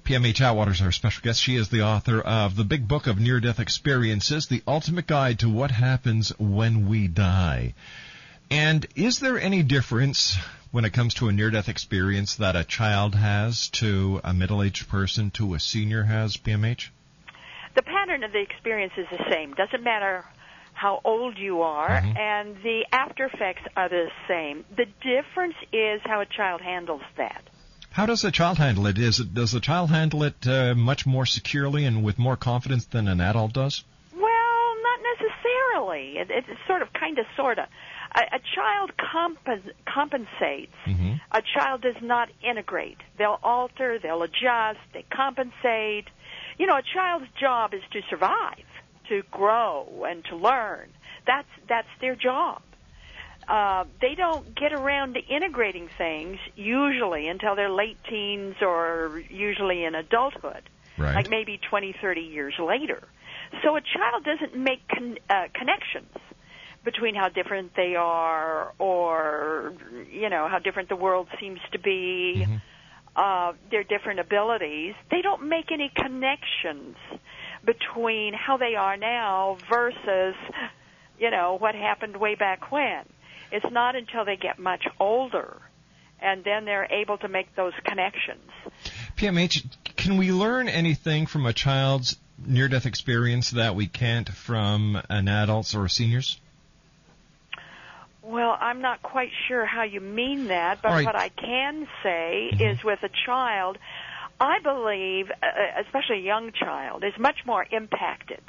PMH 0.05 0.39
Atwater 0.41 0.71
is 0.71 0.81
our 0.83 0.91
special 0.91 1.23
guest. 1.23 1.41
She 1.41 1.55
is 1.55 1.69
the 1.69 1.81
author 1.81 2.21
of 2.21 2.55
the 2.55 2.63
big 2.63 2.87
book 2.87 3.07
of 3.07 3.19
near 3.19 3.39
death 3.39 3.59
experiences, 3.59 4.45
The 4.45 4.61
Ultimate 4.67 5.07
Guide 5.07 5.39
to 5.39 5.49
What 5.49 5.71
Happens 5.71 6.29
When 6.37 6.87
We 6.87 7.07
Die. 7.07 7.73
And 8.51 8.85
is 8.95 9.19
there 9.19 9.39
any 9.39 9.63
difference 9.63 10.37
when 10.71 10.85
it 10.85 10.93
comes 10.93 11.15
to 11.15 11.27
a 11.27 11.31
near 11.31 11.49
death 11.49 11.67
experience 11.69 12.35
that 12.35 12.55
a 12.55 12.63
child 12.63 13.15
has 13.15 13.69
to 13.69 14.21
a 14.23 14.31
middle 14.31 14.61
aged 14.61 14.87
person 14.89 15.31
to 15.31 15.55
a 15.55 15.59
senior 15.59 16.03
has, 16.03 16.37
PMH? 16.37 16.89
The 17.75 17.81
pattern 17.81 18.23
of 18.23 18.31
the 18.31 18.41
experience 18.41 18.93
is 18.97 19.07
the 19.09 19.25
same. 19.31 19.55
Doesn't 19.55 19.83
matter 19.83 20.23
how 20.73 21.01
old 21.03 21.39
you 21.39 21.63
are, 21.63 21.89
Mm-hmm. 21.89 22.17
and 22.17 22.55
the 22.61 22.85
after 22.91 23.25
effects 23.25 23.63
are 23.75 23.89
the 23.89 24.09
same. 24.27 24.65
The 24.77 24.85
difference 25.01 25.55
is 25.73 25.99
how 26.03 26.21
a 26.21 26.25
child 26.27 26.61
handles 26.61 27.01
that. 27.17 27.41
How 27.95 28.05
does 28.05 28.25
a 28.25 28.31
child 28.31 28.57
handle 28.57 28.87
it? 28.87 28.97
Is 28.97 29.21
it 29.21 29.33
does 29.33 29.53
the 29.53 29.61
child 29.61 29.89
handle 29.89 30.23
it 30.23 30.45
uh, 30.45 30.75
much 30.75 31.05
more 31.05 31.25
securely 31.25 31.85
and 31.85 32.03
with 32.03 32.19
more 32.19 32.35
confidence 32.35 32.83
than 32.83 33.07
an 33.07 33.21
adult 33.21 33.53
does? 33.53 33.85
Well, 34.11 34.75
not 34.83 34.99
necessarily. 35.13 36.17
It, 36.17 36.27
it's 36.29 36.59
sort 36.67 36.81
of, 36.81 36.91
kind 36.91 37.17
of, 37.19 37.25
sort 37.37 37.57
of. 37.57 37.67
A, 38.13 38.19
a 38.35 38.39
child 38.53 38.91
compen- 38.97 39.71
compensates. 39.85 40.75
A 41.31 41.41
child 41.41 41.83
does 41.83 41.95
not 42.01 42.27
integrate. 42.43 42.97
They'll 43.17 43.39
alter, 43.41 43.97
they'll 43.97 44.23
adjust, 44.23 44.79
they 44.93 45.05
compensate. 45.09 46.09
You 46.57 46.67
know, 46.67 46.75
a 46.75 46.83
child's 46.93 47.27
job 47.39 47.73
is 47.73 47.83
to 47.93 48.01
survive, 48.09 48.67
to 49.07 49.23
grow, 49.31 50.03
and 50.05 50.21
to 50.25 50.35
learn. 50.35 50.89
That's 51.25 51.47
that's 51.69 51.87
their 52.01 52.17
job. 52.17 52.61
Uh, 53.47 53.83
they 54.01 54.15
don't 54.15 54.55
get 54.55 54.73
around 54.73 55.13
to 55.13 55.19
integrating 55.19 55.87
things 55.97 56.37
usually 56.55 57.27
until 57.27 57.55
their 57.55 57.69
late 57.69 57.97
teens 58.09 58.55
or 58.61 59.21
usually 59.29 59.83
in 59.85 59.93
adulthood, 59.93 60.63
Right. 60.97 61.13
like 61.13 61.29
maybe 61.29 61.59
20, 61.69 61.93
30 62.01 62.21
years 62.21 62.55
later. 62.59 63.03
So 63.63 63.75
a 63.75 63.81
child 63.81 64.23
doesn't 64.23 64.55
make 64.55 64.87
con- 64.87 65.19
uh, 65.29 65.47
connections 65.53 66.09
between 66.83 67.15
how 67.15 67.29
different 67.29 67.75
they 67.75 67.95
are 67.95 68.73
or, 68.79 69.73
you 70.11 70.29
know, 70.29 70.47
how 70.47 70.59
different 70.59 70.89
the 70.89 70.95
world 70.95 71.27
seems 71.39 71.59
to 71.71 71.79
be, 71.79 72.45
uh, 73.15 73.53
their 73.71 73.83
different 73.83 74.19
abilities. 74.19 74.93
They 75.09 75.21
don't 75.21 75.47
make 75.47 75.71
any 75.71 75.91
connections 75.95 76.95
between 77.63 78.33
how 78.33 78.57
they 78.57 78.75
are 78.75 78.97
now 78.97 79.57
versus, 79.69 80.35
you 81.19 81.31
know, 81.31 81.57
what 81.59 81.75
happened 81.75 82.17
way 82.17 82.35
back 82.35 82.71
when. 82.71 83.05
It's 83.55 83.71
not 83.71 83.95
until 83.95 84.25
they 84.25 84.35
get 84.35 84.59
much 84.59 84.85
older 84.99 85.61
and 86.19 86.43
then 86.43 86.65
they're 86.65 86.87
able 86.91 87.17
to 87.19 87.29
make 87.29 87.55
those 87.55 87.71
connections. 87.85 88.51
PMH, 89.15 89.65
can 89.95 90.17
we 90.17 90.33
learn 90.33 90.67
anything 90.67 91.25
from 91.25 91.45
a 91.45 91.53
child's 91.53 92.17
near 92.37 92.67
death 92.67 92.85
experience 92.85 93.51
that 93.51 93.73
we 93.73 93.87
can't 93.87 94.27
from 94.27 95.01
an 95.09 95.29
adult's 95.29 95.73
or 95.73 95.85
a 95.85 95.89
senior's? 95.89 96.37
Well, 98.21 98.57
I'm 98.59 98.81
not 98.81 99.01
quite 99.01 99.29
sure 99.47 99.65
how 99.65 99.83
you 99.83 100.01
mean 100.01 100.47
that, 100.47 100.81
but 100.81 100.89
right. 100.89 101.05
what 101.05 101.15
I 101.15 101.29
can 101.29 101.87
say 102.03 102.49
is 102.59 102.83
with 102.83 103.03
a 103.03 103.09
child, 103.25 103.77
I 104.37 104.59
believe, 104.59 105.29
uh, 105.31 105.81
especially 105.85 106.17
a 106.17 106.25
young 106.25 106.51
child, 106.51 107.05
is 107.05 107.13
much 107.17 107.37
more 107.45 107.65
impacted 107.71 108.41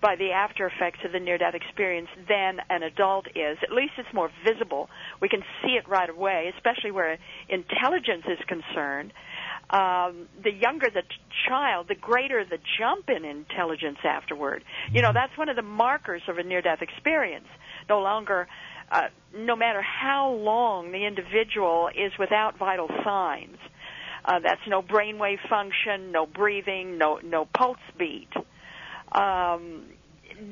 by 0.00 0.16
the 0.16 0.32
after 0.32 0.66
effects 0.66 1.00
of 1.04 1.12
the 1.12 1.20
near 1.20 1.38
death 1.38 1.54
experience 1.54 2.08
than 2.28 2.58
an 2.70 2.82
adult 2.82 3.26
is. 3.28 3.58
At 3.62 3.72
least 3.72 3.92
it's 3.98 4.12
more 4.12 4.30
visible. 4.46 4.88
We 5.20 5.28
can 5.28 5.42
see 5.62 5.72
it 5.72 5.88
right 5.88 6.08
away, 6.08 6.52
especially 6.56 6.90
where 6.90 7.18
intelligence 7.48 8.24
is 8.26 8.38
concerned. 8.46 9.12
Um, 9.70 10.28
the 10.42 10.52
younger 10.52 10.90
the 10.90 11.02
child, 11.48 11.88
the 11.88 11.94
greater 11.94 12.44
the 12.44 12.58
jump 12.78 13.08
in 13.08 13.24
intelligence 13.24 13.98
afterward. 14.04 14.62
You 14.92 15.02
know, 15.02 15.12
that's 15.12 15.36
one 15.38 15.48
of 15.48 15.56
the 15.56 15.62
markers 15.62 16.22
of 16.28 16.38
a 16.38 16.42
near 16.42 16.60
death 16.60 16.82
experience. 16.82 17.46
No 17.88 18.00
longer, 18.00 18.46
uh, 18.90 19.08
no 19.34 19.56
matter 19.56 19.82
how 19.82 20.32
long 20.32 20.92
the 20.92 21.06
individual 21.06 21.88
is 21.88 22.12
without 22.18 22.58
vital 22.58 22.88
signs. 23.02 23.56
Uh, 24.24 24.38
that's 24.40 24.60
no 24.66 24.80
brainwave 24.80 25.38
function, 25.50 26.10
no 26.10 26.26
breathing, 26.26 26.96
no 26.96 27.20
no 27.22 27.44
pulse 27.44 27.76
beat. 27.98 28.30
Um, 29.14 29.84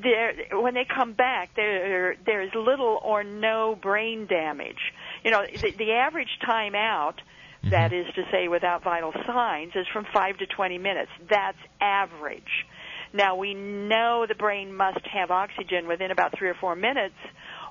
there, 0.03 0.35
when 0.53 0.75
they 0.75 0.85
come 0.85 1.12
back, 1.12 1.51
there 1.57 2.16
there's 2.25 2.55
little 2.55 3.01
or 3.03 3.25
no 3.25 3.77
brain 3.81 4.27
damage. 4.27 4.79
You 5.25 5.31
know, 5.33 5.44
the, 5.44 5.72
the 5.72 5.92
average 5.92 6.38
time 6.46 6.75
out, 6.75 7.20
that 7.64 7.92
is 7.92 8.07
to 8.14 8.22
say, 8.31 8.48
without 8.48 8.85
vital 8.85 9.12
signs, 9.27 9.72
is 9.75 9.87
from 9.92 10.07
five 10.12 10.38
to 10.38 10.46
twenty 10.46 10.79
minutes. 10.79 11.11
That's 11.29 11.59
average. 11.81 12.66
Now 13.12 13.37
we 13.37 13.55
know 13.55 14.25
the 14.27 14.35
brain 14.35 14.75
must 14.75 15.05
have 15.12 15.31
oxygen 15.31 15.87
within 15.87 16.11
about 16.11 16.38
three 16.38 16.48
or 16.48 16.55
four 16.55 16.75
minutes, 16.75 17.14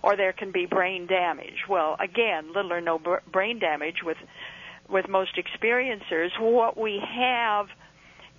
or 0.04 0.16
there 0.16 0.34
can 0.34 0.52
be 0.52 0.66
brain 0.66 1.08
damage. 1.08 1.66
Well, 1.70 1.96
again, 2.00 2.54
little 2.54 2.74
or 2.74 2.82
no 2.82 3.00
br- 3.00 3.24
brain 3.32 3.60
damage 3.60 4.04
with 4.04 4.18
with 4.90 5.08
most 5.08 5.32
experiencers. 5.38 6.30
What 6.40 6.78
we 6.78 7.02
have, 7.18 7.68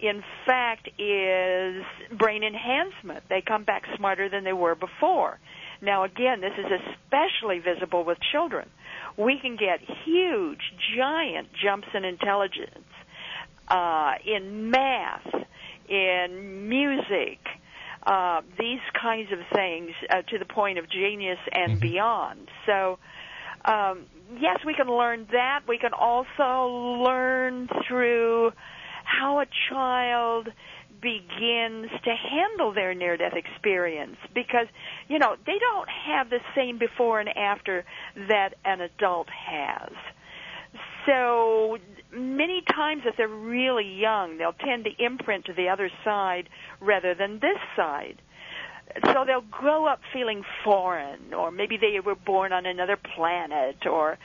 in 0.03 0.23
fact, 0.45 0.89
is 0.99 1.85
brain 2.19 2.43
enhancement. 2.43 3.25
They 3.29 3.41
come 3.41 3.65
back 3.65 3.85
smarter 3.97 4.29
than 4.29 4.45
they 4.45 4.53
were 4.53 4.75
before. 4.75 5.39
Now, 5.81 6.05
again, 6.05 6.41
this 6.41 6.53
is 6.59 6.67
especially 6.67 7.61
visible 7.61 8.05
with 8.05 8.19
children. 8.33 8.69
We 9.17 9.39
can 9.41 9.57
get 9.57 9.81
huge, 10.05 10.61
giant 10.97 11.49
jumps 11.63 11.89
in 11.95 12.05
intelligence 12.05 12.85
uh, 13.69 14.13
in 14.27 14.71
math, 14.71 15.27
in 15.89 16.69
music, 16.69 17.39
uh, 18.05 18.43
these 18.59 18.81
kinds 19.01 19.33
of 19.33 19.39
things 19.55 19.91
uh, 20.11 20.23
to 20.23 20.39
the 20.39 20.45
point 20.45 20.79
of 20.79 20.91
genius 20.91 21.39
and 21.53 21.81
beyond. 21.81 22.49
So, 22.67 22.99
um, 23.65 24.07
yes, 24.41 24.59
we 24.67 24.75
can 24.75 24.89
learn 24.89 25.29
that. 25.33 25.61
We 25.69 25.79
can 25.79 25.93
also 25.95 27.03
learn 27.05 27.69
through 27.89 28.53
how 29.19 29.41
a 29.41 29.47
child 29.69 30.49
begins 31.01 31.91
to 32.05 32.15
handle 32.15 32.73
their 32.73 32.95
near 32.95 33.17
death 33.17 33.35
experience. 33.35 34.17
Because 34.35 34.69
you 35.09 35.19
know 35.19 35.37
they 35.45 35.59
don't 35.59 35.89
have 35.89 36.31
the 36.31 36.41
same 36.55 36.79
before 36.79 37.21
and 37.21 37.29
after 37.29 37.85
that 38.29 38.55
an 38.65 38.81
adult 38.81 39.29
has. 39.29 39.93
So 41.07 41.79
many 42.15 42.63
times 42.63 43.03
if 43.05 43.17
they're 43.17 43.29
really 43.29 44.01
young 44.01 44.39
they'll 44.39 44.53
tend 44.53 44.85
to 44.85 45.05
imprint 45.05 45.47
to 45.47 45.53
the 45.53 45.69
other 45.69 45.91
side 46.05 46.49
rather 46.81 47.15
than 47.15 47.41
this 47.41 47.59
side. 47.77 48.23
So 49.07 49.25
they'll 49.27 49.41
grow 49.41 49.87
up 49.87 50.01
feeling 50.13 50.45
foreign 50.65 51.33
or 51.35 51.51
maybe 51.51 51.79
they 51.79 51.99
were 52.01 52.15
born 52.15 52.53
on 52.53 52.67
another 52.67 52.97
planet 53.17 53.87
or 53.87 54.19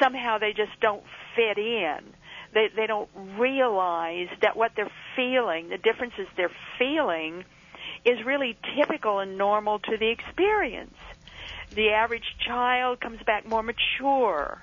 somehow 0.00 0.38
they 0.38 0.52
just 0.52 0.80
don't 0.80 1.04
fit 1.36 1.58
in 1.58 2.13
they 2.54 2.68
they 2.74 2.86
don't 2.86 3.08
realize 3.38 4.28
that 4.42 4.56
what 4.56 4.72
they're 4.76 4.90
feeling 5.16 5.68
the 5.68 5.78
differences 5.78 6.26
they're 6.36 6.50
feeling 6.78 7.44
is 8.04 8.24
really 8.24 8.56
typical 8.78 9.18
and 9.18 9.36
normal 9.36 9.78
to 9.78 9.96
the 9.98 10.10
experience 10.10 10.94
the 11.74 11.90
average 11.90 12.36
child 12.46 13.00
comes 13.00 13.20
back 13.26 13.46
more 13.46 13.62
mature 13.62 14.62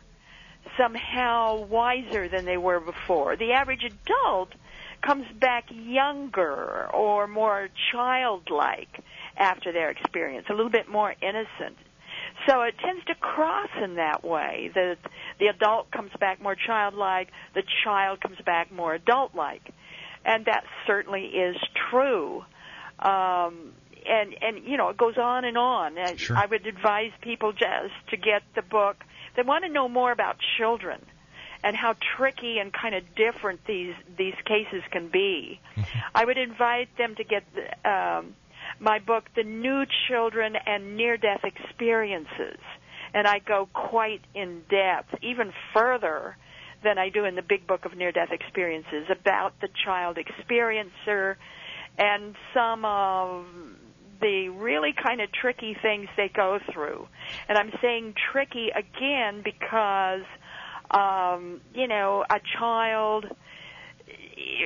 somehow 0.78 1.66
wiser 1.66 2.30
than 2.30 2.46
they 2.46 2.58
were 2.58 2.80
before 2.80 3.36
the 3.36 3.52
average 3.52 3.84
adult 3.84 4.50
comes 5.02 5.26
back 5.40 5.66
younger 5.70 6.88
or 6.94 7.28
more 7.28 7.70
childlike 7.92 9.04
after 9.38 9.72
their 9.72 9.90
experience, 9.90 10.48
a 10.50 10.54
little 10.54 10.72
bit 10.72 10.88
more 10.90 11.14
innocent. 11.22 11.78
So 12.48 12.62
it 12.62 12.76
tends 12.84 13.06
to 13.06 13.16
cross 13.16 13.70
in 13.84 13.96
that 13.96 14.24
way. 14.24 14.72
The 14.74 14.98
the 15.39 15.48
adult 15.48 15.92
comes 15.92 16.12
back 16.20 16.42
more 16.42 16.56
childlike, 16.56 17.30
the 17.54 17.64
child 17.84 18.22
comes 18.22 18.38
back 18.46 18.72
more 18.72 18.94
adult-like, 18.96 19.72
and 20.26 20.46
that 20.46 20.64
certainly 20.88 21.26
is 21.26 21.56
true. 21.89 22.44
Um, 23.00 23.74
and 24.08 24.36
and 24.42 24.66
you 24.66 24.78
know 24.78 24.89
it 24.89 24.98
goes 24.98 25.18
on 25.18 25.46
and 25.46 25.58
on. 25.58 25.98
And 25.98 26.20
Sure. 26.20 26.38
I 26.38 26.46
would 26.46 26.66
advise 26.66 27.12
people 27.22 27.52
just 27.52 27.94
to 28.10 28.18
get 28.18 28.42
the 28.56 28.62
book. 28.62 28.98
They 29.36 29.44
want 29.44 29.64
to 29.66 29.70
know 29.70 29.88
more 29.88 30.12
about 30.12 30.38
children 30.58 31.00
and 31.64 31.76
how 31.76 31.96
tricky 32.18 32.58
and 32.58 32.74
kind 32.74 32.96
of 32.96 33.04
different 33.16 33.66
these 33.66 33.94
these 34.18 34.36
cases 34.46 34.84
can 34.92 35.10
be. 35.10 35.60
I 36.16 36.26
would 36.26 36.38
invite 36.38 36.96
them 36.98 37.16
to 37.16 37.24
get 37.24 37.44
the, 37.54 37.89
um, 37.89 38.36
my 38.82 39.00
book, 39.00 39.26
The 39.36 39.44
New 39.44 39.84
Children 40.10 40.56
and 40.66 40.98
Near 40.98 41.16
Death 41.16 41.42
Experiences, 41.44 42.60
and 43.14 43.28
I 43.28 43.40
go 43.40 43.70
quite 43.74 44.22
in 44.34 44.64
depth, 44.70 45.14
even 45.22 45.54
further 45.74 46.36
than 46.84 46.98
I 46.98 47.10
do 47.10 47.26
in 47.26 47.36
the 47.36 47.44
big 47.44 47.68
book 47.68 47.86
of 47.86 47.96
near 47.96 48.12
death 48.12 48.32
experiences 48.32 49.06
about 49.12 49.54
the 49.62 49.70
child 49.86 50.18
experiencer 50.18 51.36
and 52.00 52.36
some 52.56 52.84
of 52.84 53.46
the 54.20 54.50
really 54.50 54.94
kind 54.94 55.22
of 55.22 55.32
tricky 55.32 55.78
things 55.80 56.08
they 56.18 56.32
go 56.34 56.58
through. 56.74 57.08
And 57.48 57.58
I'm 57.58 57.72
saying 57.82 58.16
tricky 58.32 58.70
again 58.70 59.44
because 59.44 60.24
um, 60.90 61.62
you 61.74 61.88
know, 61.88 62.26
a 62.30 62.40
child 62.58 63.26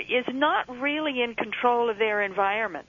is 0.10 0.26
not 0.34 0.70
really 0.80 1.22
in 1.22 1.36
control 1.36 1.90
of 1.90 1.98
their 1.98 2.22
environment. 2.22 2.88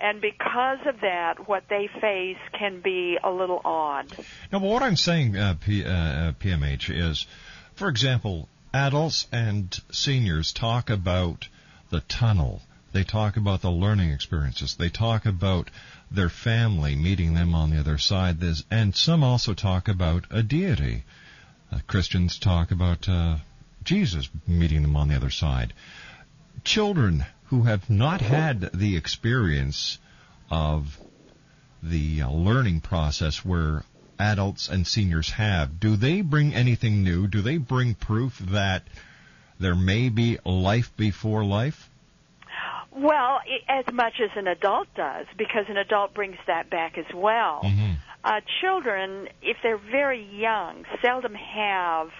And 0.00 0.20
because 0.22 0.78
of 0.86 1.00
that, 1.02 1.46
what 1.46 1.64
they 1.68 1.88
face 2.00 2.38
can 2.58 2.80
be 2.80 3.18
a 3.22 3.30
little 3.30 3.60
odd. 3.64 4.06
No, 4.50 4.58
but 4.58 4.68
what 4.68 4.82
I'm 4.82 4.96
saying, 4.96 5.36
uh, 5.36 5.56
P, 5.60 5.84
uh, 5.84 6.32
PMH, 6.40 6.88
is, 6.88 7.26
for 7.74 7.88
example, 7.88 8.48
adults 8.72 9.26
and 9.30 9.78
seniors 9.92 10.52
talk 10.52 10.88
about 10.88 11.48
the 11.90 12.00
tunnel. 12.00 12.62
They 12.92 13.04
talk 13.04 13.36
about 13.36 13.60
the 13.60 13.70
learning 13.70 14.10
experiences. 14.10 14.74
They 14.74 14.88
talk 14.88 15.26
about 15.26 15.70
their 16.10 16.30
family 16.30 16.96
meeting 16.96 17.34
them 17.34 17.54
on 17.54 17.70
the 17.70 17.78
other 17.78 17.98
side. 17.98 18.40
There's, 18.40 18.64
and 18.70 18.96
some 18.96 19.22
also 19.22 19.54
talk 19.54 19.86
about 19.86 20.24
a 20.30 20.42
deity. 20.42 21.04
Uh, 21.70 21.80
Christians 21.86 22.38
talk 22.38 22.70
about 22.70 23.08
uh, 23.08 23.36
Jesus 23.84 24.28
meeting 24.46 24.82
them 24.82 24.96
on 24.96 25.08
the 25.08 25.16
other 25.16 25.30
side. 25.30 25.72
Children 26.64 27.26
who 27.50 27.62
have 27.62 27.90
not 27.90 28.20
had 28.20 28.60
the 28.72 28.96
experience 28.96 29.98
of 30.50 30.98
the 31.82 32.22
uh, 32.22 32.30
learning 32.30 32.80
process 32.80 33.44
where 33.44 33.82
adults 34.18 34.68
and 34.68 34.86
seniors 34.86 35.30
have, 35.30 35.80
do 35.80 35.96
they 35.96 36.20
bring 36.20 36.54
anything 36.54 37.02
new? 37.02 37.26
Do 37.26 37.42
they 37.42 37.56
bring 37.56 37.94
proof 37.94 38.38
that 38.38 38.84
there 39.58 39.74
may 39.74 40.08
be 40.08 40.38
life 40.44 40.96
before 40.96 41.44
life? 41.44 41.90
Well, 42.92 43.40
as 43.68 43.84
much 43.92 44.14
as 44.22 44.30
an 44.36 44.46
adult 44.46 44.88
does, 44.94 45.26
because 45.36 45.64
an 45.68 45.76
adult 45.76 46.14
brings 46.14 46.36
that 46.46 46.70
back 46.70 46.98
as 46.98 47.06
well. 47.14 47.62
Mm-hmm. 47.64 47.92
Uh, 48.22 48.40
children, 48.60 49.28
if 49.42 49.56
they're 49.62 49.78
very 49.78 50.24
young, 50.24 50.84
seldom 51.02 51.34
have 51.34 52.10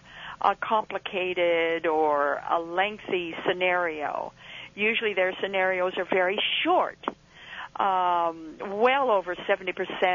a 0.41 0.57
complicated 0.57 1.87
or 1.87 2.41
a 2.51 2.59
lengthy 2.59 3.35
scenario. 3.47 4.33
Usually 4.75 5.15
their 5.15 5.35
scenarios 5.41 5.93
are 5.97 6.07
very 6.11 6.39
short. 6.65 6.99
Um, 7.77 8.57
well 8.61 9.11
over 9.11 9.35
70% 9.35 9.71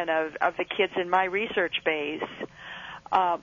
of, 0.10 0.36
of 0.41 0.58
the 0.58 0.66
kids 0.66 0.93
in 0.97 1.10
my 1.10 1.24
research 1.24 1.76
base 1.84 2.22
um, 3.12 3.41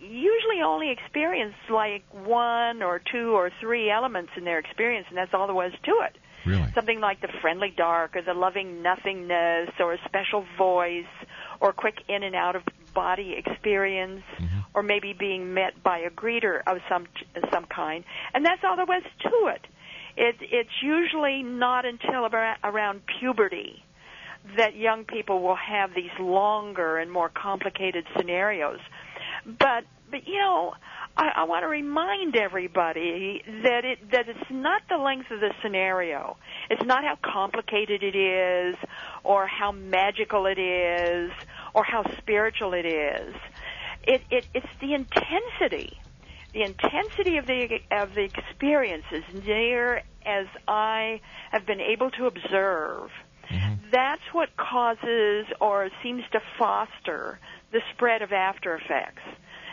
usually 0.00 0.62
only 0.64 0.90
experience 0.90 1.54
like 1.70 2.02
one 2.12 2.82
or 2.82 3.00
two 3.00 3.36
or 3.36 3.50
three 3.60 3.90
elements 3.90 4.32
in 4.36 4.44
their 4.44 4.58
experience, 4.58 5.06
and 5.08 5.16
that's 5.16 5.32
all 5.32 5.46
there 5.46 5.54
was 5.54 5.72
to 5.84 5.92
it. 6.04 6.16
Really? 6.44 6.72
Something 6.74 6.98
like 6.98 7.20
the 7.20 7.28
friendly 7.40 7.72
dark 7.76 8.16
or 8.16 8.22
the 8.22 8.34
loving 8.34 8.82
nothingness 8.82 9.70
or 9.78 9.92
a 9.94 9.98
special 10.04 10.44
voice 10.58 11.04
or 11.60 11.72
quick 11.72 12.02
in 12.08 12.24
and 12.24 12.34
out 12.34 12.56
of 12.56 12.62
body 12.94 13.34
experience 13.38 14.22
Mm-hmm. 14.38 14.58
or 14.74 14.82
maybe 14.82 15.12
being 15.12 15.54
met 15.54 15.82
by 15.82 15.98
a 15.98 16.10
greeter 16.10 16.62
of 16.66 16.78
some 16.88 17.06
some 17.52 17.64
kind. 17.66 18.04
And 18.34 18.44
that's 18.44 18.62
all 18.64 18.76
there 18.76 18.86
was 18.86 19.02
to 19.20 19.52
it. 19.54 19.66
It, 20.16 20.36
it's 20.40 20.82
usually 20.82 21.42
not 21.42 21.84
until 21.84 22.24
about, 22.24 22.58
around 22.62 23.02
puberty 23.20 23.82
that 24.56 24.76
young 24.76 25.04
people 25.04 25.42
will 25.42 25.56
have 25.56 25.94
these 25.94 26.10
longer 26.18 26.98
and 26.98 27.10
more 27.10 27.28
complicated 27.28 28.04
scenarios. 28.16 28.80
But, 29.46 29.84
but 30.10 30.26
you 30.26 30.38
know, 30.38 30.74
I, 31.16 31.32
I 31.36 31.44
want 31.44 31.62
to 31.62 31.68
remind 31.68 32.36
everybody 32.36 33.42
that 33.62 33.84
it 33.84 34.10
that 34.12 34.28
it's 34.28 34.50
not 34.50 34.82
the 34.88 34.96
length 34.96 35.30
of 35.30 35.40
the 35.40 35.52
scenario. 35.62 36.36
It's 36.70 36.84
not 36.84 37.04
how 37.04 37.18
complicated 37.22 38.02
it 38.02 38.16
is, 38.16 38.76
or 39.22 39.46
how 39.46 39.72
magical 39.72 40.46
it 40.46 40.58
is, 40.58 41.30
or 41.74 41.84
how 41.84 42.04
spiritual 42.18 42.72
it 42.72 42.86
is. 42.86 43.34
It, 44.04 44.22
it 44.30 44.46
it's 44.54 44.66
the 44.80 44.94
intensity 44.94 45.98
the 46.52 46.62
intensity 46.62 47.38
of 47.38 47.46
the 47.46 47.78
of 47.90 48.14
the 48.14 48.24
experience 48.24 49.04
is 49.10 49.44
near 49.44 50.02
as 50.24 50.46
I 50.68 51.20
have 51.50 51.66
been 51.66 51.80
able 51.80 52.10
to 52.12 52.26
observe. 52.26 53.10
That's 53.90 54.22
what 54.32 54.48
causes 54.56 55.46
or 55.60 55.90
seems 56.02 56.22
to 56.32 56.40
foster 56.58 57.38
the 57.72 57.80
spread 57.94 58.22
of 58.22 58.32
after 58.32 58.74
effects. 58.74 59.22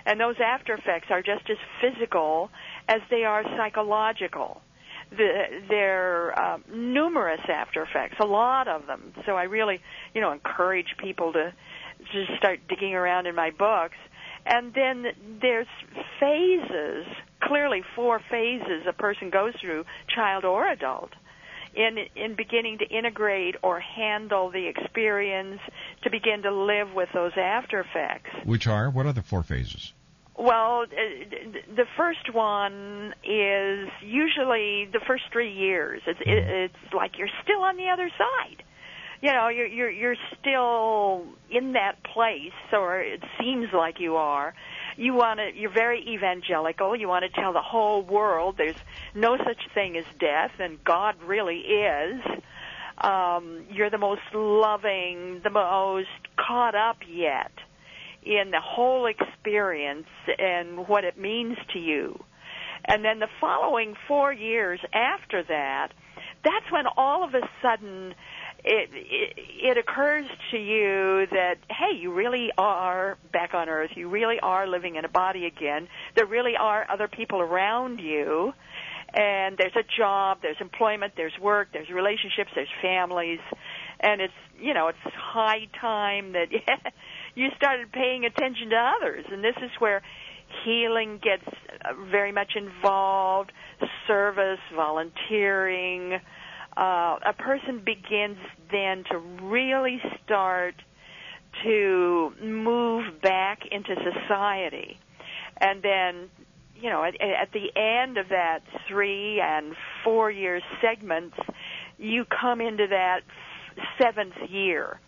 And 0.06 0.20
those 0.20 0.36
after 0.44 0.74
effects 0.74 1.08
are 1.12 1.22
just 1.22 1.50
as 1.50 1.58
physical 1.82 2.50
as 2.88 3.02
they 3.10 3.24
are 3.24 3.44
psychological. 3.58 4.62
The, 5.12 5.62
they're 5.68 6.38
uh, 6.38 6.58
numerous 6.72 7.42
after 7.48 7.84
effects, 7.84 8.16
a 8.20 8.26
lot 8.26 8.68
of 8.68 8.86
them. 8.86 9.14
So 9.26 9.34
I 9.34 9.44
really, 9.44 9.82
you 10.14 10.22
know, 10.22 10.32
encourage 10.32 10.96
people 10.98 11.34
to 11.34 11.54
just 12.12 12.38
start 12.38 12.60
digging 12.68 12.94
around 12.94 13.28
in 13.28 13.36
my 13.36 13.52
books 13.52 13.98
and 14.50 14.74
then 14.74 15.06
there's 15.41 15.68
phases, 16.20 17.06
clearly 17.41 17.84
four 17.95 18.20
phases 18.30 18.86
a 18.88 18.93
person 18.93 19.30
goes 19.30 19.54
through, 19.62 19.86
child 20.14 20.43
or 20.43 20.68
adult, 20.68 21.12
in 21.76 21.97
in 22.16 22.36
beginning 22.36 22.80
to 22.80 22.86
integrate 22.86 23.56
or 23.62 23.80
handle 23.80 24.50
the 24.50 24.68
experience, 24.68 25.62
to 26.04 26.10
begin 26.10 26.41
to 26.41 26.52
live 26.52 26.93
with 26.93 27.10
those 27.14 27.34
after 27.38 27.80
effects. 27.80 28.32
Which 28.43 28.66
are? 28.68 28.89
What 28.89 29.06
are 29.06 29.14
the 29.14 29.22
four 29.22 29.43
phases? 29.43 29.93
Well, 30.36 30.84
uh, 30.84 30.95
the 31.76 31.86
first 31.95 32.34
one 32.34 33.14
is 33.24 33.89
usually 34.02 34.89
the 34.91 35.02
first 35.06 35.26
three 35.32 35.54
years. 35.54 36.02
It's 36.08 36.20
it, 36.22 36.72
it's 36.74 36.93
like 36.93 37.20
you're 37.20 37.36
still 37.43 37.62
on 37.62 37.78
the 37.78 37.89
other 37.89 38.10
side 38.18 38.64
you 39.22 39.32
know 39.34 39.49
you're 39.49 39.67
you're 39.67 39.89
you're 39.89 40.15
still 40.39 41.26
in 41.49 41.74
that 41.74 42.03
place 42.03 42.53
or 42.72 43.01
it 43.01 43.22
seems 43.39 43.67
like 43.74 43.99
you 43.99 44.15
are. 44.15 44.53
You 44.97 45.13
want 45.13 45.39
to 45.39 45.49
you're 45.53 45.74
very 45.74 46.05
evangelical. 46.07 46.95
You 46.95 47.07
want 47.07 47.26
to 47.26 47.41
tell 47.41 47.53
the 47.53 47.61
whole 47.61 48.01
world 48.01 48.55
there's 48.57 48.78
no 49.13 49.38
such 49.38 49.61
thing 49.74 49.97
as 49.97 50.05
death 50.20 50.51
and 50.59 50.84
god 50.84 51.15
really 51.26 51.59
is. 51.59 52.22
Um 52.97 53.65
you're 53.70 53.89
the 53.89 53.97
most 53.97 54.22
loving 54.34 55.41
the 55.43 55.49
most 55.49 56.07
caught 56.38 56.76
up 56.76 56.97
yet 57.07 57.51
in 58.24 58.51
the 58.51 58.61
whole 58.61 59.05
experience 59.05 60.07
and 60.38 60.88
what 60.88 61.03
it 61.03 61.17
means 61.17 61.57
to 61.74 61.80
you. 61.80 62.24
And 62.86 63.03
then 63.03 63.20
the 63.20 63.28
following 63.41 63.95
4 64.07 64.32
years 64.32 64.80
after 64.93 65.43
that 65.43 65.89
that's 66.43 66.72
when 66.72 66.86
all 66.95 67.24
of 67.24 67.34
a 67.34 67.41
sudden 67.61 68.13
it, 68.64 68.89
it 68.93 69.38
it 69.62 69.78
occurs 69.78 70.26
to 70.51 70.57
you 70.57 71.28
that 71.32 71.55
hey, 71.70 71.97
you 71.97 72.14
really 72.14 72.51
are 72.57 73.18
back 73.32 73.53
on 73.53 73.70
Earth. 73.70 73.91
You 73.95 74.10
really 74.10 74.39
are 74.41 74.68
living 74.68 74.95
in 74.95 75.05
a 75.05 75.10
body 75.10 75.45
again. 75.45 75.88
There 76.16 76.26
really 76.26 76.55
are 76.60 76.86
other 76.89 77.07
people 77.07 77.39
around 77.39 77.99
you, 77.99 78.53
and 79.14 79.57
there's 79.57 79.76
a 79.76 79.84
job, 79.97 80.39
there's 80.41 80.60
employment, 80.60 81.14
there's 81.16 81.38
work, 81.41 81.70
there's 81.74 81.89
relationships, 81.89 82.51
there's 82.53 82.70
families, 82.82 83.39
and 83.99 84.22
it's 84.22 84.34
you 84.60 84.74
know 84.74 84.89
it's 84.89 84.97
high 85.16 85.68
time 85.80 86.34
that 86.34 86.47
you 87.36 87.47
started 87.55 87.91
paying 87.91 88.26
attention 88.26 88.70
to 88.72 88.76
others, 88.76 89.26
and 89.32 89.43
this 89.43 89.55
is 89.62 89.72
where 89.80 90.01
healing 90.66 91.20
gets 91.22 91.45
very 92.12 92.32
much 92.32 92.53
involved, 92.55 93.51
service, 94.07 94.60
volunteering 94.76 96.20
uh, 96.80 97.20
a 97.26 97.34
person 97.34 97.82
begins 97.86 98.38
then 98.72 99.04
to 99.12 99.18
really 99.18 100.02
start 100.24 100.76
to 101.64 102.32
move 102.42 103.22
back 103.22 103.60
into 103.70 103.96
society. 103.96 104.98
And 105.58 105.82
then, 105.82 106.30
you 106.80 106.90
know, 106.90 107.04
at, 107.04 107.20
at 107.20 107.52
the 107.52 107.76
end 107.76 108.18
of 108.18 108.30
that 108.30 108.60
three 108.88 109.42
and 109.42 109.76
four 110.06 110.32
year 110.32 110.62
segments, 110.82 111.36
you 111.98 112.24
come 112.26 112.62
into 112.62 112.88
that 112.88 113.22
seventh 114.02 114.36
year. 114.50 115.02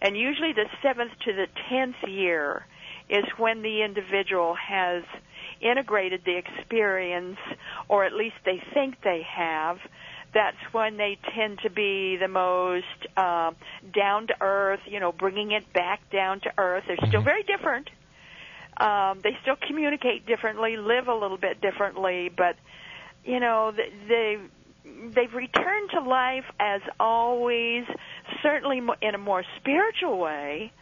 And 0.00 0.16
usually 0.16 0.52
the 0.52 0.66
seventh 0.82 1.12
to 1.24 1.32
the 1.32 1.46
tenth 1.70 1.96
year 2.08 2.66
is 3.08 3.24
when 3.36 3.62
the 3.62 3.82
individual 3.82 4.56
has 4.56 5.04
integrated 5.60 6.22
the 6.24 6.36
experience, 6.36 7.38
or 7.88 8.04
at 8.04 8.12
least 8.12 8.34
they 8.44 8.60
think 8.74 8.96
they 9.04 9.24
have, 9.36 9.78
that's 10.34 10.56
when 10.72 10.96
they 10.96 11.18
tend 11.34 11.58
to 11.60 11.70
be 11.70 12.16
the 12.16 12.28
most 12.28 12.86
uh, 13.16 13.52
down 13.94 14.26
to 14.28 14.34
earth, 14.40 14.80
you 14.86 15.00
know, 15.00 15.12
bringing 15.12 15.52
it 15.52 15.72
back 15.72 16.10
down 16.10 16.40
to 16.40 16.52
earth. 16.56 16.84
They're 16.86 17.08
still 17.08 17.22
very 17.22 17.42
different. 17.42 17.90
Um, 18.76 19.20
they 19.22 19.36
still 19.42 19.56
communicate 19.66 20.26
differently, 20.26 20.76
live 20.76 21.08
a 21.08 21.14
little 21.14 21.36
bit 21.36 21.60
differently, 21.60 22.30
but 22.34 22.56
you 23.24 23.38
know, 23.38 23.72
they 24.08 24.38
they've 24.84 25.32
returned 25.32 25.90
to 25.90 26.00
life 26.00 26.44
as 26.58 26.80
always, 26.98 27.84
certainly 28.42 28.80
in 29.00 29.14
a 29.14 29.18
more 29.18 29.44
spiritual 29.58 30.18
way, 30.18 30.72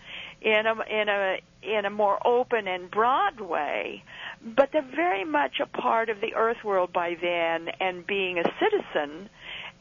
in 0.40 0.66
a 0.66 0.72
in 0.88 1.09
a 1.09 1.38
in 1.62 1.84
a 1.84 1.90
more 1.90 2.18
open 2.26 2.66
and 2.66 2.90
broad 2.90 3.40
way, 3.40 4.03
but 4.42 4.70
they're 4.72 4.82
very 4.82 5.24
much 5.24 5.61
a 5.61 5.66
part 5.66 6.09
of 6.09 6.20
the 6.20 6.34
earth 6.34 6.64
world 6.64 6.92
by 6.92 7.16
then 7.20 7.68
and 7.80 8.07
being 8.07 8.38
a 8.38 8.44
citizen 8.59 9.28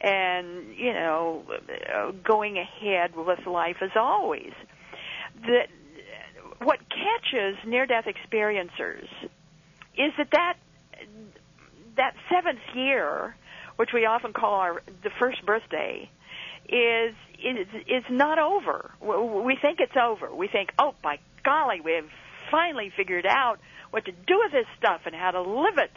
and 0.02 0.76
you 0.76 0.94
know 0.94 1.44
going 2.24 2.58
ahead 2.58 3.16
with 3.16 3.46
life 3.46 3.78
as 3.82 3.92
always 3.96 4.54
that 5.42 5.68
what 6.62 6.80
catches 6.90 7.58
near 7.66 7.86
death 7.86 8.06
experiencers 8.06 9.08
is 9.98 10.12
that 10.18 10.30
that 10.32 10.56
that 11.96 12.16
seventh 12.30 12.60
year 12.74 13.36
which 13.80 13.94
we 13.94 14.06
often 14.06 14.34
call 14.34 14.56
our 14.56 14.82
the 15.04 15.10
first 15.20 15.46
birthday, 15.46 16.10
is 16.68 17.16
is 17.42 17.66
is 17.88 18.04
not 18.10 18.38
over. 18.38 18.92
We 19.00 19.56
think 19.56 19.80
it's 19.80 19.96
over. 19.96 20.36
We 20.36 20.50
think, 20.50 20.72
oh, 20.78 20.96
by 21.02 21.20
golly, 21.46 21.80
we've 21.80 22.12
finally 22.52 22.92
figured 22.98 23.26
out 23.26 23.58
what 23.92 24.04
to 24.04 24.12
do 24.12 24.38
with 24.44 24.52
this 24.52 24.66
stuff 24.78 25.04
and 25.06 25.16
how 25.16 25.32
to 25.32 25.42
live 25.42 25.78
it, 25.78 25.92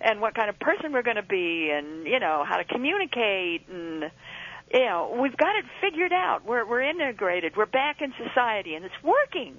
and 0.00 0.20
what 0.20 0.34
kind 0.34 0.48
of 0.48 0.58
person 0.58 0.92
we're 0.92 1.02
going 1.02 1.16
to 1.16 1.22
be, 1.22 1.70
and 1.70 2.06
you 2.06 2.18
know 2.18 2.44
how 2.48 2.56
to 2.56 2.64
communicate, 2.64 3.68
and 3.68 4.10
you 4.72 4.80
know 4.80 5.18
we've 5.20 5.36
got 5.36 5.56
it 5.56 5.64
figured 5.80 6.12
out. 6.12 6.44
We're 6.46 6.66
we're 6.66 6.82
integrated. 6.82 7.56
We're 7.56 7.66
back 7.66 8.00
in 8.00 8.12
society, 8.26 8.74
and 8.74 8.84
it's 8.84 9.02
working. 9.02 9.56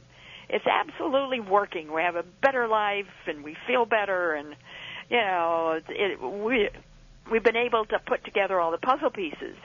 It's 0.49 0.65
absolutely 0.65 1.39
working. 1.39 1.93
We 1.93 2.01
have 2.01 2.15
a 2.15 2.23
better 2.41 2.67
life, 2.67 3.05
and 3.27 3.43
we 3.43 3.55
feel 3.67 3.85
better, 3.85 4.33
and 4.33 4.55
you 5.09 5.17
know 5.17 5.79
it, 5.79 5.83
it, 5.89 6.21
we 6.21 6.69
we've 7.31 7.43
been 7.43 7.55
able 7.55 7.85
to 7.85 7.99
put 7.99 8.23
together 8.25 8.59
all 8.59 8.71
the 8.71 8.77
puzzle 8.77 9.11
pieces. 9.11 9.55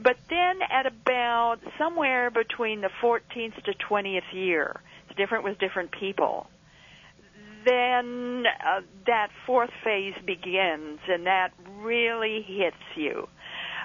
But 0.00 0.16
then 0.30 0.60
at 0.70 0.86
about 0.86 1.58
somewhere 1.76 2.30
between 2.30 2.82
the 2.82 2.90
14th 3.02 3.64
to 3.64 3.72
20th 3.72 4.32
year, 4.32 4.80
it's 5.08 5.16
different 5.16 5.42
with 5.42 5.58
different 5.58 5.90
people. 5.90 6.46
Then 7.64 8.44
uh, 8.46 8.80
that 9.06 9.28
fourth 9.46 9.70
phase 9.84 10.14
begins, 10.26 11.00
and 11.08 11.26
that 11.26 11.50
really 11.80 12.44
hits 12.46 12.76
you. 12.96 13.28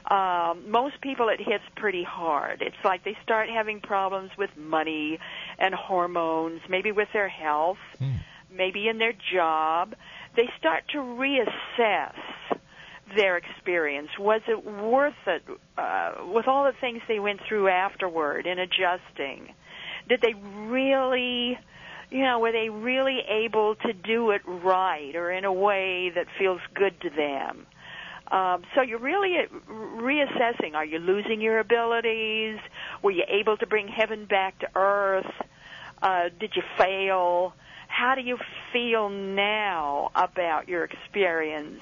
Um, 0.10 0.70
most 0.70 1.00
people 1.02 1.30
it 1.30 1.40
hits 1.40 1.64
pretty 1.78 2.04
hard. 2.04 2.62
It's 2.62 2.76
like 2.84 3.04
they 3.06 3.16
start 3.24 3.50
having 3.50 3.80
problems 3.80 4.32
with 4.38 4.50
money 4.58 5.18
and 5.58 5.74
hormones, 5.74 6.62
maybe 6.70 6.92
with 6.92 7.08
their 7.14 7.30
health, 7.30 7.78
mm. 8.02 8.20
maybe 8.54 8.90
in 8.90 8.98
their 8.98 9.14
job. 9.34 9.96
They 10.36 10.50
start 10.58 10.84
to 10.90 10.98
reassess 10.98 12.16
their 13.16 13.38
experience? 13.38 14.10
Was 14.20 14.42
it 14.48 14.66
worth 14.66 15.14
it 15.28 15.44
uh, 15.78 16.14
with 16.28 16.48
all 16.48 16.66
the 16.66 16.74
things 16.80 17.02
they 17.08 17.20
went 17.20 17.42
through 17.48 17.68
afterward 17.68 18.46
in 18.46 18.60
adjusting? 18.60 19.54
Did 20.10 20.22
they 20.22 20.34
really, 20.34 21.58
you 22.14 22.22
know, 22.22 22.38
were 22.38 22.52
they 22.52 22.70
really 22.70 23.22
able 23.28 23.74
to 23.76 23.92
do 23.92 24.30
it 24.32 24.42
right 24.46 25.16
or 25.16 25.32
in 25.32 25.46
a 25.46 25.52
way 25.52 26.12
that 26.14 26.28
feels 26.38 26.62
good 26.76 27.02
to 27.02 27.10
them? 27.10 27.66
Um, 28.32 28.64
so 28.76 28.82
you're 28.82 29.00
really 29.00 29.36
reassessing. 29.68 30.76
Are 30.76 30.86
you 30.86 31.00
losing 31.00 31.42
your 31.42 31.58
abilities? 31.58 32.60
Were 33.02 33.12
you 33.12 33.24
able 33.28 33.58
to 33.58 33.66
bring 33.66 33.88
heaven 33.88 34.26
back 34.26 34.60
to 34.60 34.68
earth? 34.76 35.32
Uh, 36.04 36.30
did 36.40 36.56
you 36.56 36.62
fail? 36.78 37.54
How 37.88 38.14
do 38.14 38.22
you 38.22 38.38
feel 38.72 39.10
now 39.10 40.12
about 40.14 40.70
your 40.70 40.84
experience? 40.84 41.82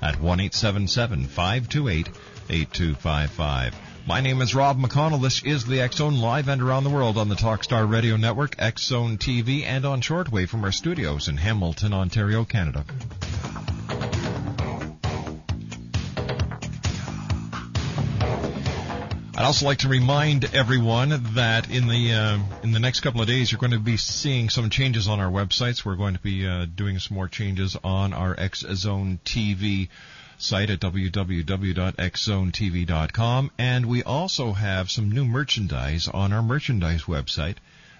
at 0.00 0.18
1 0.20 0.48
528 0.48 2.08
8255. 2.48 3.74
My 4.06 4.20
name 4.20 4.40
is 4.40 4.54
Rob 4.54 4.78
McConnell. 4.78 5.20
This 5.20 5.42
is 5.42 5.64
the 5.64 5.88
Zone 5.92 6.20
live 6.20 6.48
and 6.48 6.62
around 6.62 6.84
the 6.84 6.90
world 6.90 7.18
on 7.18 7.28
the 7.28 7.34
Talkstar 7.34 7.90
Radio 7.90 8.16
Network, 8.16 8.54
Zone 8.78 9.18
TV, 9.18 9.64
and 9.64 9.84
on 9.84 10.00
shortwave 10.00 10.48
from 10.48 10.62
our 10.62 10.70
studios 10.70 11.26
in 11.26 11.36
Hamilton, 11.36 11.92
Ontario, 11.92 12.44
Canada. 12.44 12.84
I'd 19.38 19.44
also 19.44 19.66
like 19.66 19.78
to 19.78 19.88
remind 19.88 20.54
everyone 20.54 21.10
that 21.34 21.68
in 21.68 21.88
the 21.88 22.12
uh, 22.12 22.38
in 22.62 22.72
the 22.72 22.78
next 22.78 23.00
couple 23.00 23.20
of 23.20 23.26
days, 23.26 23.52
you're 23.52 23.58
going 23.58 23.72
to 23.72 23.78
be 23.78 23.98
seeing 23.98 24.48
some 24.48 24.70
changes 24.70 25.08
on 25.08 25.20
our 25.20 25.30
websites. 25.30 25.84
We're 25.84 25.96
going 25.96 26.14
to 26.14 26.20
be 26.20 26.46
uh, 26.46 26.64
doing 26.64 26.98
some 27.00 27.16
more 27.16 27.28
changes 27.28 27.76
on 27.84 28.14
our 28.14 28.34
X 28.38 28.60
Zone 28.60 29.18
TV 29.26 29.88
site 30.38 30.70
at 30.70 30.80
www.xzonetv.com. 30.80 33.50
And 33.58 33.86
we 33.86 34.02
also 34.02 34.52
have 34.52 34.90
some 34.90 35.10
new 35.10 35.24
merchandise 35.24 36.08
on 36.08 36.32
our 36.32 36.42
merchandise 36.42 37.02
website 37.02 37.56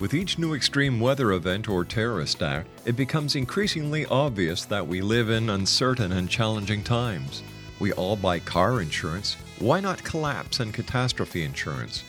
With 0.00 0.14
each 0.14 0.38
new 0.38 0.54
extreme 0.54 0.98
weather 0.98 1.32
event 1.32 1.68
or 1.68 1.84
terrorist 1.84 2.42
act, 2.42 2.68
it 2.84 2.96
becomes 2.96 3.36
increasingly 3.36 4.06
obvious 4.06 4.64
that 4.64 4.88
we 4.88 5.02
live 5.02 5.30
in 5.30 5.50
uncertain 5.50 6.10
and 6.10 6.28
challenging 6.28 6.82
times. 6.82 7.44
We 7.80 7.92
all 7.94 8.14
buy 8.14 8.38
car 8.38 8.82
insurance. 8.82 9.36
Why 9.58 9.80
not 9.80 10.04
collapse 10.04 10.60
and 10.60 10.72
catastrophe 10.72 11.42
insurance? 11.42 12.04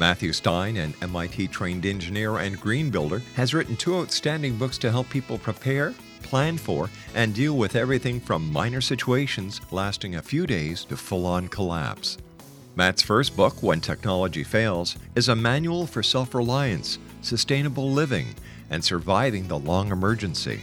Matthew 0.00 0.32
Stein, 0.32 0.76
an 0.76 0.94
MIT 1.00 1.46
trained 1.48 1.86
engineer 1.86 2.38
and 2.38 2.60
green 2.60 2.90
builder, 2.90 3.22
has 3.36 3.54
written 3.54 3.76
two 3.76 3.96
outstanding 3.96 4.56
books 4.56 4.78
to 4.78 4.90
help 4.90 5.08
people 5.08 5.38
prepare, 5.38 5.94
plan 6.22 6.58
for, 6.58 6.90
and 7.14 7.32
deal 7.34 7.56
with 7.56 7.76
everything 7.76 8.18
from 8.18 8.52
minor 8.52 8.80
situations 8.80 9.60
lasting 9.70 10.16
a 10.16 10.22
few 10.22 10.46
days 10.46 10.84
to 10.86 10.96
full 10.96 11.24
on 11.24 11.46
collapse. 11.46 12.18
Matt's 12.74 13.02
first 13.02 13.36
book, 13.36 13.62
When 13.62 13.80
Technology 13.80 14.42
Fails, 14.42 14.96
is 15.14 15.28
a 15.28 15.36
manual 15.36 15.86
for 15.86 16.02
self 16.02 16.34
reliance, 16.34 16.98
sustainable 17.20 17.92
living, 17.92 18.34
and 18.70 18.82
surviving 18.82 19.46
the 19.46 19.58
long 19.58 19.92
emergency. 19.92 20.62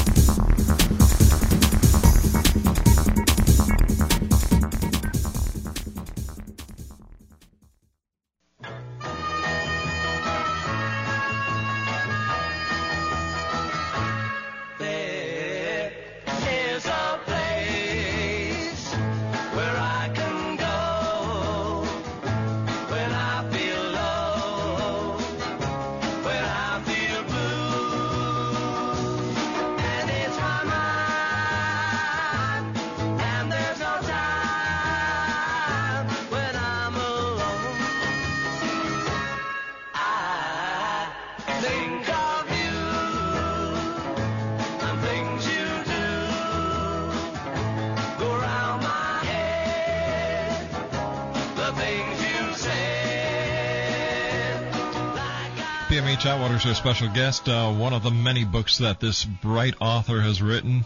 PMH 56.21 56.35
Atwater's 56.35 56.65
our 56.67 56.75
special 56.75 57.09
guest. 57.09 57.49
Uh, 57.49 57.73
one 57.73 57.93
of 57.93 58.03
the 58.03 58.11
many 58.11 58.45
books 58.45 58.77
that 58.77 58.99
this 58.99 59.25
bright 59.25 59.73
author 59.81 60.21
has 60.21 60.39
written. 60.39 60.85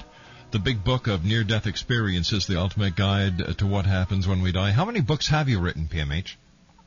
The 0.52 0.60
big 0.60 0.82
book 0.82 1.08
of 1.08 1.26
near 1.26 1.44
death 1.44 1.68
experiences, 1.68 2.48
the 2.48 2.58
ultimate 2.58 2.96
guide 2.96 3.58
to 3.58 3.68
what 3.68 3.86
happens 3.86 4.30
when 4.30 4.42
we 4.42 4.54
die. 4.54 4.72
How 4.72 4.86
many 4.86 5.02
books 5.02 5.28
have 5.28 5.50
you 5.50 5.60
written, 5.60 5.90
PMH? 5.92 6.36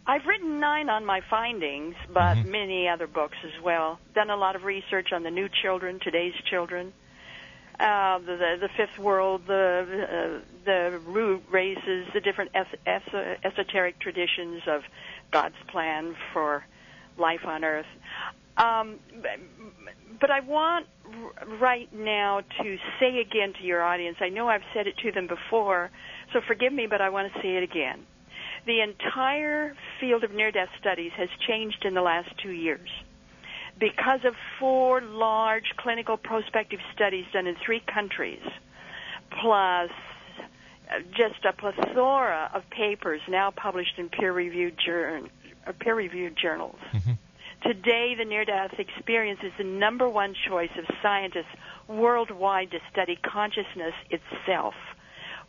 I've 0.06 0.24
written 0.24 0.60
nine 0.60 0.88
on 0.88 1.04
my 1.04 1.20
findings, 1.28 1.94
but 2.10 2.46
many 2.46 2.88
other 2.88 3.06
books 3.06 3.36
as 3.44 3.62
well. 3.62 3.98
Done 4.14 4.30
a 4.30 4.36
lot 4.36 4.56
of 4.56 4.64
research 4.64 5.08
on 5.12 5.24
the 5.24 5.30
new 5.30 5.50
children, 5.62 6.00
today's 6.02 6.32
children, 6.50 6.94
uh, 7.78 8.18
the, 8.20 8.36
the 8.36 8.56
the 8.60 8.68
fifth 8.78 8.98
world, 8.98 9.42
the 9.46 10.40
uh, 10.40 10.48
the 10.64 10.98
root 11.06 11.42
races, 11.50 12.06
the 12.14 12.20
different 12.20 12.52
es- 12.54 12.80
es- 12.86 13.38
esoteric 13.44 13.98
traditions 13.98 14.62
of 14.66 14.84
God's 15.30 15.56
plan 15.66 16.16
for 16.32 16.64
life 17.18 17.44
on 17.44 17.64
Earth. 17.64 17.86
Um, 18.58 18.98
but- 20.20 20.30
I 20.30 20.40
want 20.40 20.86
right 21.60 21.92
now 21.94 22.40
to 22.62 22.78
say 23.00 23.20
again 23.20 23.54
to 23.54 23.62
your 23.64 23.82
audience. 23.82 24.18
I 24.20 24.28
know 24.28 24.48
I've 24.48 24.64
said 24.74 24.86
it 24.86 24.96
to 24.98 25.12
them 25.12 25.26
before, 25.26 25.90
so 26.32 26.40
forgive 26.46 26.72
me, 26.72 26.86
but 26.86 27.00
I 27.00 27.08
want 27.08 27.32
to 27.32 27.40
say 27.40 27.56
it 27.56 27.62
again. 27.62 28.04
The 28.66 28.80
entire 28.80 29.74
field 30.00 30.24
of 30.24 30.32
near 30.32 30.50
death 30.50 30.68
studies 30.78 31.12
has 31.16 31.28
changed 31.46 31.84
in 31.84 31.94
the 31.94 32.02
last 32.02 32.28
two 32.42 32.50
years 32.50 32.90
because 33.78 34.24
of 34.24 34.34
four 34.58 35.00
large 35.00 35.72
clinical 35.76 36.16
prospective 36.16 36.80
studies 36.94 37.24
done 37.32 37.46
in 37.46 37.54
three 37.64 37.80
countries, 37.92 38.42
plus 39.40 39.90
uh, 40.90 40.98
just 41.16 41.44
a 41.44 41.52
plethora 41.52 42.50
of 42.52 42.68
papers 42.70 43.20
now 43.28 43.50
published 43.50 43.98
in 43.98 44.08
peer-reviewed 44.08 44.76
jour- 44.84 45.22
uh, 45.66 45.72
peer-reviewed 45.78 46.36
journals. 46.36 46.78
Today, 47.62 48.14
the 48.16 48.24
near-death 48.24 48.78
experience 48.78 49.40
is 49.42 49.52
the 49.58 49.64
number 49.64 50.08
one 50.08 50.34
choice 50.48 50.70
of 50.78 50.84
scientists 51.02 51.46
worldwide 51.88 52.70
to 52.70 52.78
study 52.92 53.16
consciousness 53.16 53.94
itself. 54.10 54.74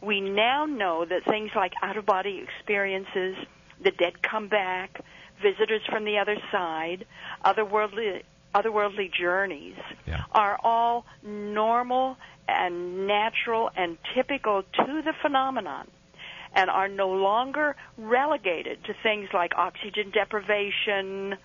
We 0.02 0.20
now 0.22 0.66
know 0.66 1.06
that 1.06 1.26
things 1.26 1.52
like 1.56 1.74
out-of-body 1.84 2.44
experiences, 2.44 3.36
the 3.84 3.92
dead 3.92 4.22
come 4.24 4.48
back, 4.48 5.02
visitors 5.42 5.82
from 5.88 6.06
the 6.06 6.18
other 6.18 6.38
side, 6.52 7.06
otherworldly 7.46 8.24
otherworldly 8.56 9.12
journeys 9.14 9.76
are 10.32 10.60
all 10.64 11.06
normal 11.22 12.18
and 12.48 13.06
natural 13.06 13.70
and 13.76 13.96
typical 14.16 14.64
to 14.74 15.02
the 15.04 15.14
phenomenon 15.22 15.88
and 16.56 16.68
are 16.70 16.88
no 16.88 17.10
longer 17.10 17.76
relegated 17.98 18.84
to 18.86 18.94
things 19.04 19.30
like 19.34 19.52
oxygen 19.56 20.12
deprivation 20.12 21.38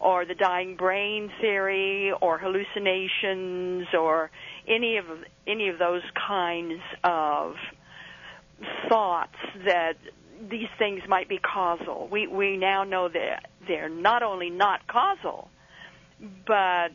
or 0.00 0.24
the 0.24 0.34
dying 0.34 0.76
brain 0.76 1.30
theory 1.40 2.12
or 2.20 2.38
hallucinations 2.38 3.86
or 3.98 4.30
any 4.68 4.96
of 4.96 5.06
any 5.46 5.68
of 5.68 5.78
those 5.78 6.02
kinds 6.26 6.80
of 7.04 7.54
thoughts 8.88 9.36
that 9.64 9.94
these 10.50 10.68
things 10.78 11.02
might 11.08 11.28
be 11.28 11.38
causal. 11.38 12.08
We 12.10 12.26
we 12.26 12.56
now 12.56 12.84
know 12.84 13.08
that 13.08 13.50
they're 13.66 13.88
not 13.88 14.22
only 14.22 14.50
not 14.50 14.86
causal, 14.86 15.48
but 16.46 16.92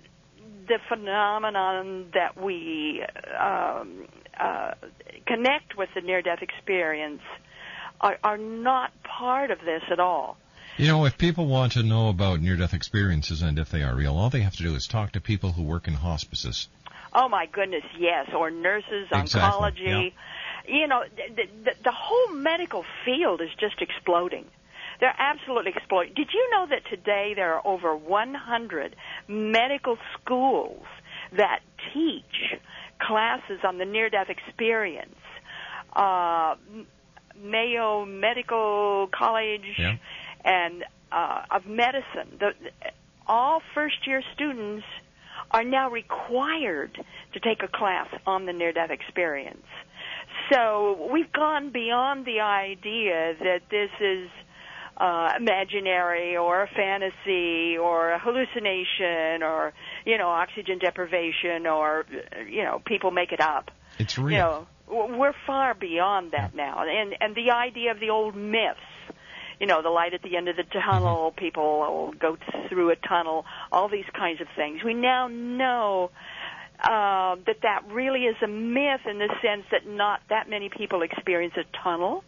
the 0.68 0.80
phenomenon 0.88 2.08
that 2.14 2.42
we 2.42 3.04
um, 3.40 4.08
uh, 4.40 4.72
connect 5.26 5.78
with 5.78 5.90
the 5.96 6.02
near-death 6.02 6.42
experience 6.42 7.22
are, 8.00 8.18
are 8.24 8.38
not 8.38 8.92
part 9.04 9.52
of 9.52 9.60
this 9.60 9.82
at 9.92 10.00
all. 10.00 10.38
You 10.78 10.88
know, 10.88 11.06
if 11.06 11.18
people 11.18 11.48
want 11.48 11.74
to 11.74 11.84
know 11.84 12.10
about 12.10 12.40
near 12.40 12.56
death 12.56 12.74
experiences 12.74 13.42
and 13.42 13.60
if 13.60 13.70
they 13.70 13.84
are 13.84 13.96
real, 13.96 14.18
all 14.18 14.30
they 14.30 14.42
have 14.42 14.56
to 14.56 14.64
do 14.64 14.76
is 14.76 14.88
talk 14.88 15.12
to 15.14 15.22
people 15.22 15.52
who 15.52 15.64
work 15.64 15.88
in 15.88 15.94
hospices. 15.94 16.68
Oh 17.14 17.28
my 17.28 17.46
goodness, 17.46 17.84
yes, 18.00 18.30
or 18.36 18.50
nurses, 18.50 19.08
Exactly, 19.12 19.52
oncology. 19.52 20.14
You 20.68 20.88
know, 20.88 21.04
the, 21.36 21.44
the, 21.66 21.72
the 21.84 21.92
whole 21.92 22.34
medical 22.34 22.86
field 23.06 23.42
is 23.42 23.50
just 23.60 23.82
exploding. 23.82 24.46
They're 25.00 25.16
absolutely 25.18 25.74
exploding. 25.76 26.14
Did 26.14 26.30
you 26.34 26.50
know 26.52 26.68
that 26.70 26.86
today 26.90 27.34
there 27.36 27.56
are 27.56 27.68
over 27.68 27.96
100 27.96 28.96
medical 29.28 29.98
schools 30.14 30.86
that 31.36 31.60
teach 31.94 32.60
classes 33.00 33.60
on 33.68 33.78
the 33.78 33.86
near-death 33.86 34.30
experience? 34.30 35.16
Uh, 35.94 36.56
Mayo 37.44 38.06
Medical 38.06 39.10
College 39.12 39.66
and 40.44 40.84
uh, 41.12 41.44
of 41.52 41.66
medicine. 41.66 42.38
The, 42.40 42.52
all 43.28 43.62
first-year 43.74 44.24
students 44.34 44.86
are 45.52 45.64
now 45.64 45.90
required 45.90 46.98
to 47.34 47.40
take 47.40 47.64
a 47.64 47.68
class 47.68 48.08
on 48.26 48.46
the 48.46 48.54
near-death 48.54 48.90
experience. 48.90 49.66
So 50.52 51.10
we've 51.12 51.32
gone 51.32 51.72
beyond 51.72 52.26
the 52.26 52.42
idea 52.42 53.36
that 53.40 53.62
this 53.70 53.90
is 54.00 54.30
uh, 54.98 55.34
imaginary 55.38 56.38
or 56.38 56.64
a 56.64 56.68
fantasy 56.68 57.78
or 57.78 58.12
a 58.12 58.20
hallucination 58.20 59.42
or 59.44 59.74
you 60.06 60.18
know 60.18 60.28
oxygen 60.28 60.78
deprivation 60.78 61.66
or 61.66 62.06
you 62.48 62.64
know 62.64 62.82
people 62.86 63.12
make 63.12 63.32
it 63.32 63.42
up. 63.42 63.72
It's 63.98 64.18
real. 64.18 64.68
You 64.88 64.98
know, 65.08 65.18
we're 65.18 65.34
far 65.48 65.74
beyond 65.74 66.32
that 66.32 66.54
now, 66.54 66.84
and 66.88 67.16
and 67.20 67.36
the 67.36 67.52
idea 67.52 67.92
of 67.92 68.00
the 68.00 68.10
old 68.10 68.36
myths. 68.36 68.80
You 69.62 69.68
know, 69.68 69.84
the 69.84 69.92
light 69.92 70.16
at 70.16 70.24
the 70.24 70.38
end 70.38 70.48
of 70.48 70.56
the 70.56 70.64
tunnel, 70.64 71.32
people 71.38 71.82
will 71.82 72.14
go 72.14 72.36
through 72.68 72.90
a 72.90 72.96
tunnel, 72.96 73.46
all 73.72 73.90
these 73.90 74.10
kinds 74.12 74.42
of 74.42 74.48
things. 74.56 74.84
We 74.84 74.96
now 74.96 75.28
know 75.28 76.10
uh, 76.80 77.36
that 77.46 77.58
that 77.62 77.84
really 77.92 78.22
is 78.22 78.36
a 78.44 78.48
myth 78.48 79.02
in 79.08 79.20
the 79.20 79.30
sense 79.40 79.66
that 79.72 79.86
not 79.86 80.22
that 80.30 80.50
many 80.50 80.70
people 80.76 81.04
experience 81.04 81.54
a 81.58 81.84
tunnel, 81.84 82.24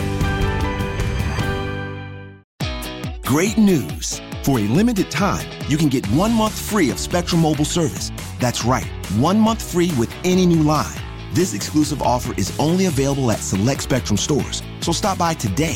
Great 3.23 3.57
news! 3.57 4.21
For 4.43 4.59
a 4.59 4.67
limited 4.69 5.11
time, 5.11 5.45
you 5.67 5.75
can 5.75 5.89
get 5.89 6.07
one 6.11 6.31
month 6.31 6.57
free 6.57 6.89
of 6.89 6.99
Spectrum 6.99 7.41
Mobile 7.41 7.65
service. 7.65 8.13
That's 8.39 8.63
right, 8.63 8.85
one 9.17 9.37
month 9.37 9.61
free 9.61 9.91
with 9.99 10.09
any 10.23 10.45
new 10.45 10.63
line. 10.63 10.95
This 11.33 11.53
exclusive 11.53 12.01
offer 12.01 12.33
is 12.37 12.57
only 12.57 12.85
available 12.85 13.29
at 13.29 13.39
select 13.39 13.83
Spectrum 13.83 14.15
stores, 14.15 14.63
so 14.79 14.93
stop 14.93 15.17
by 15.17 15.33
today. 15.33 15.75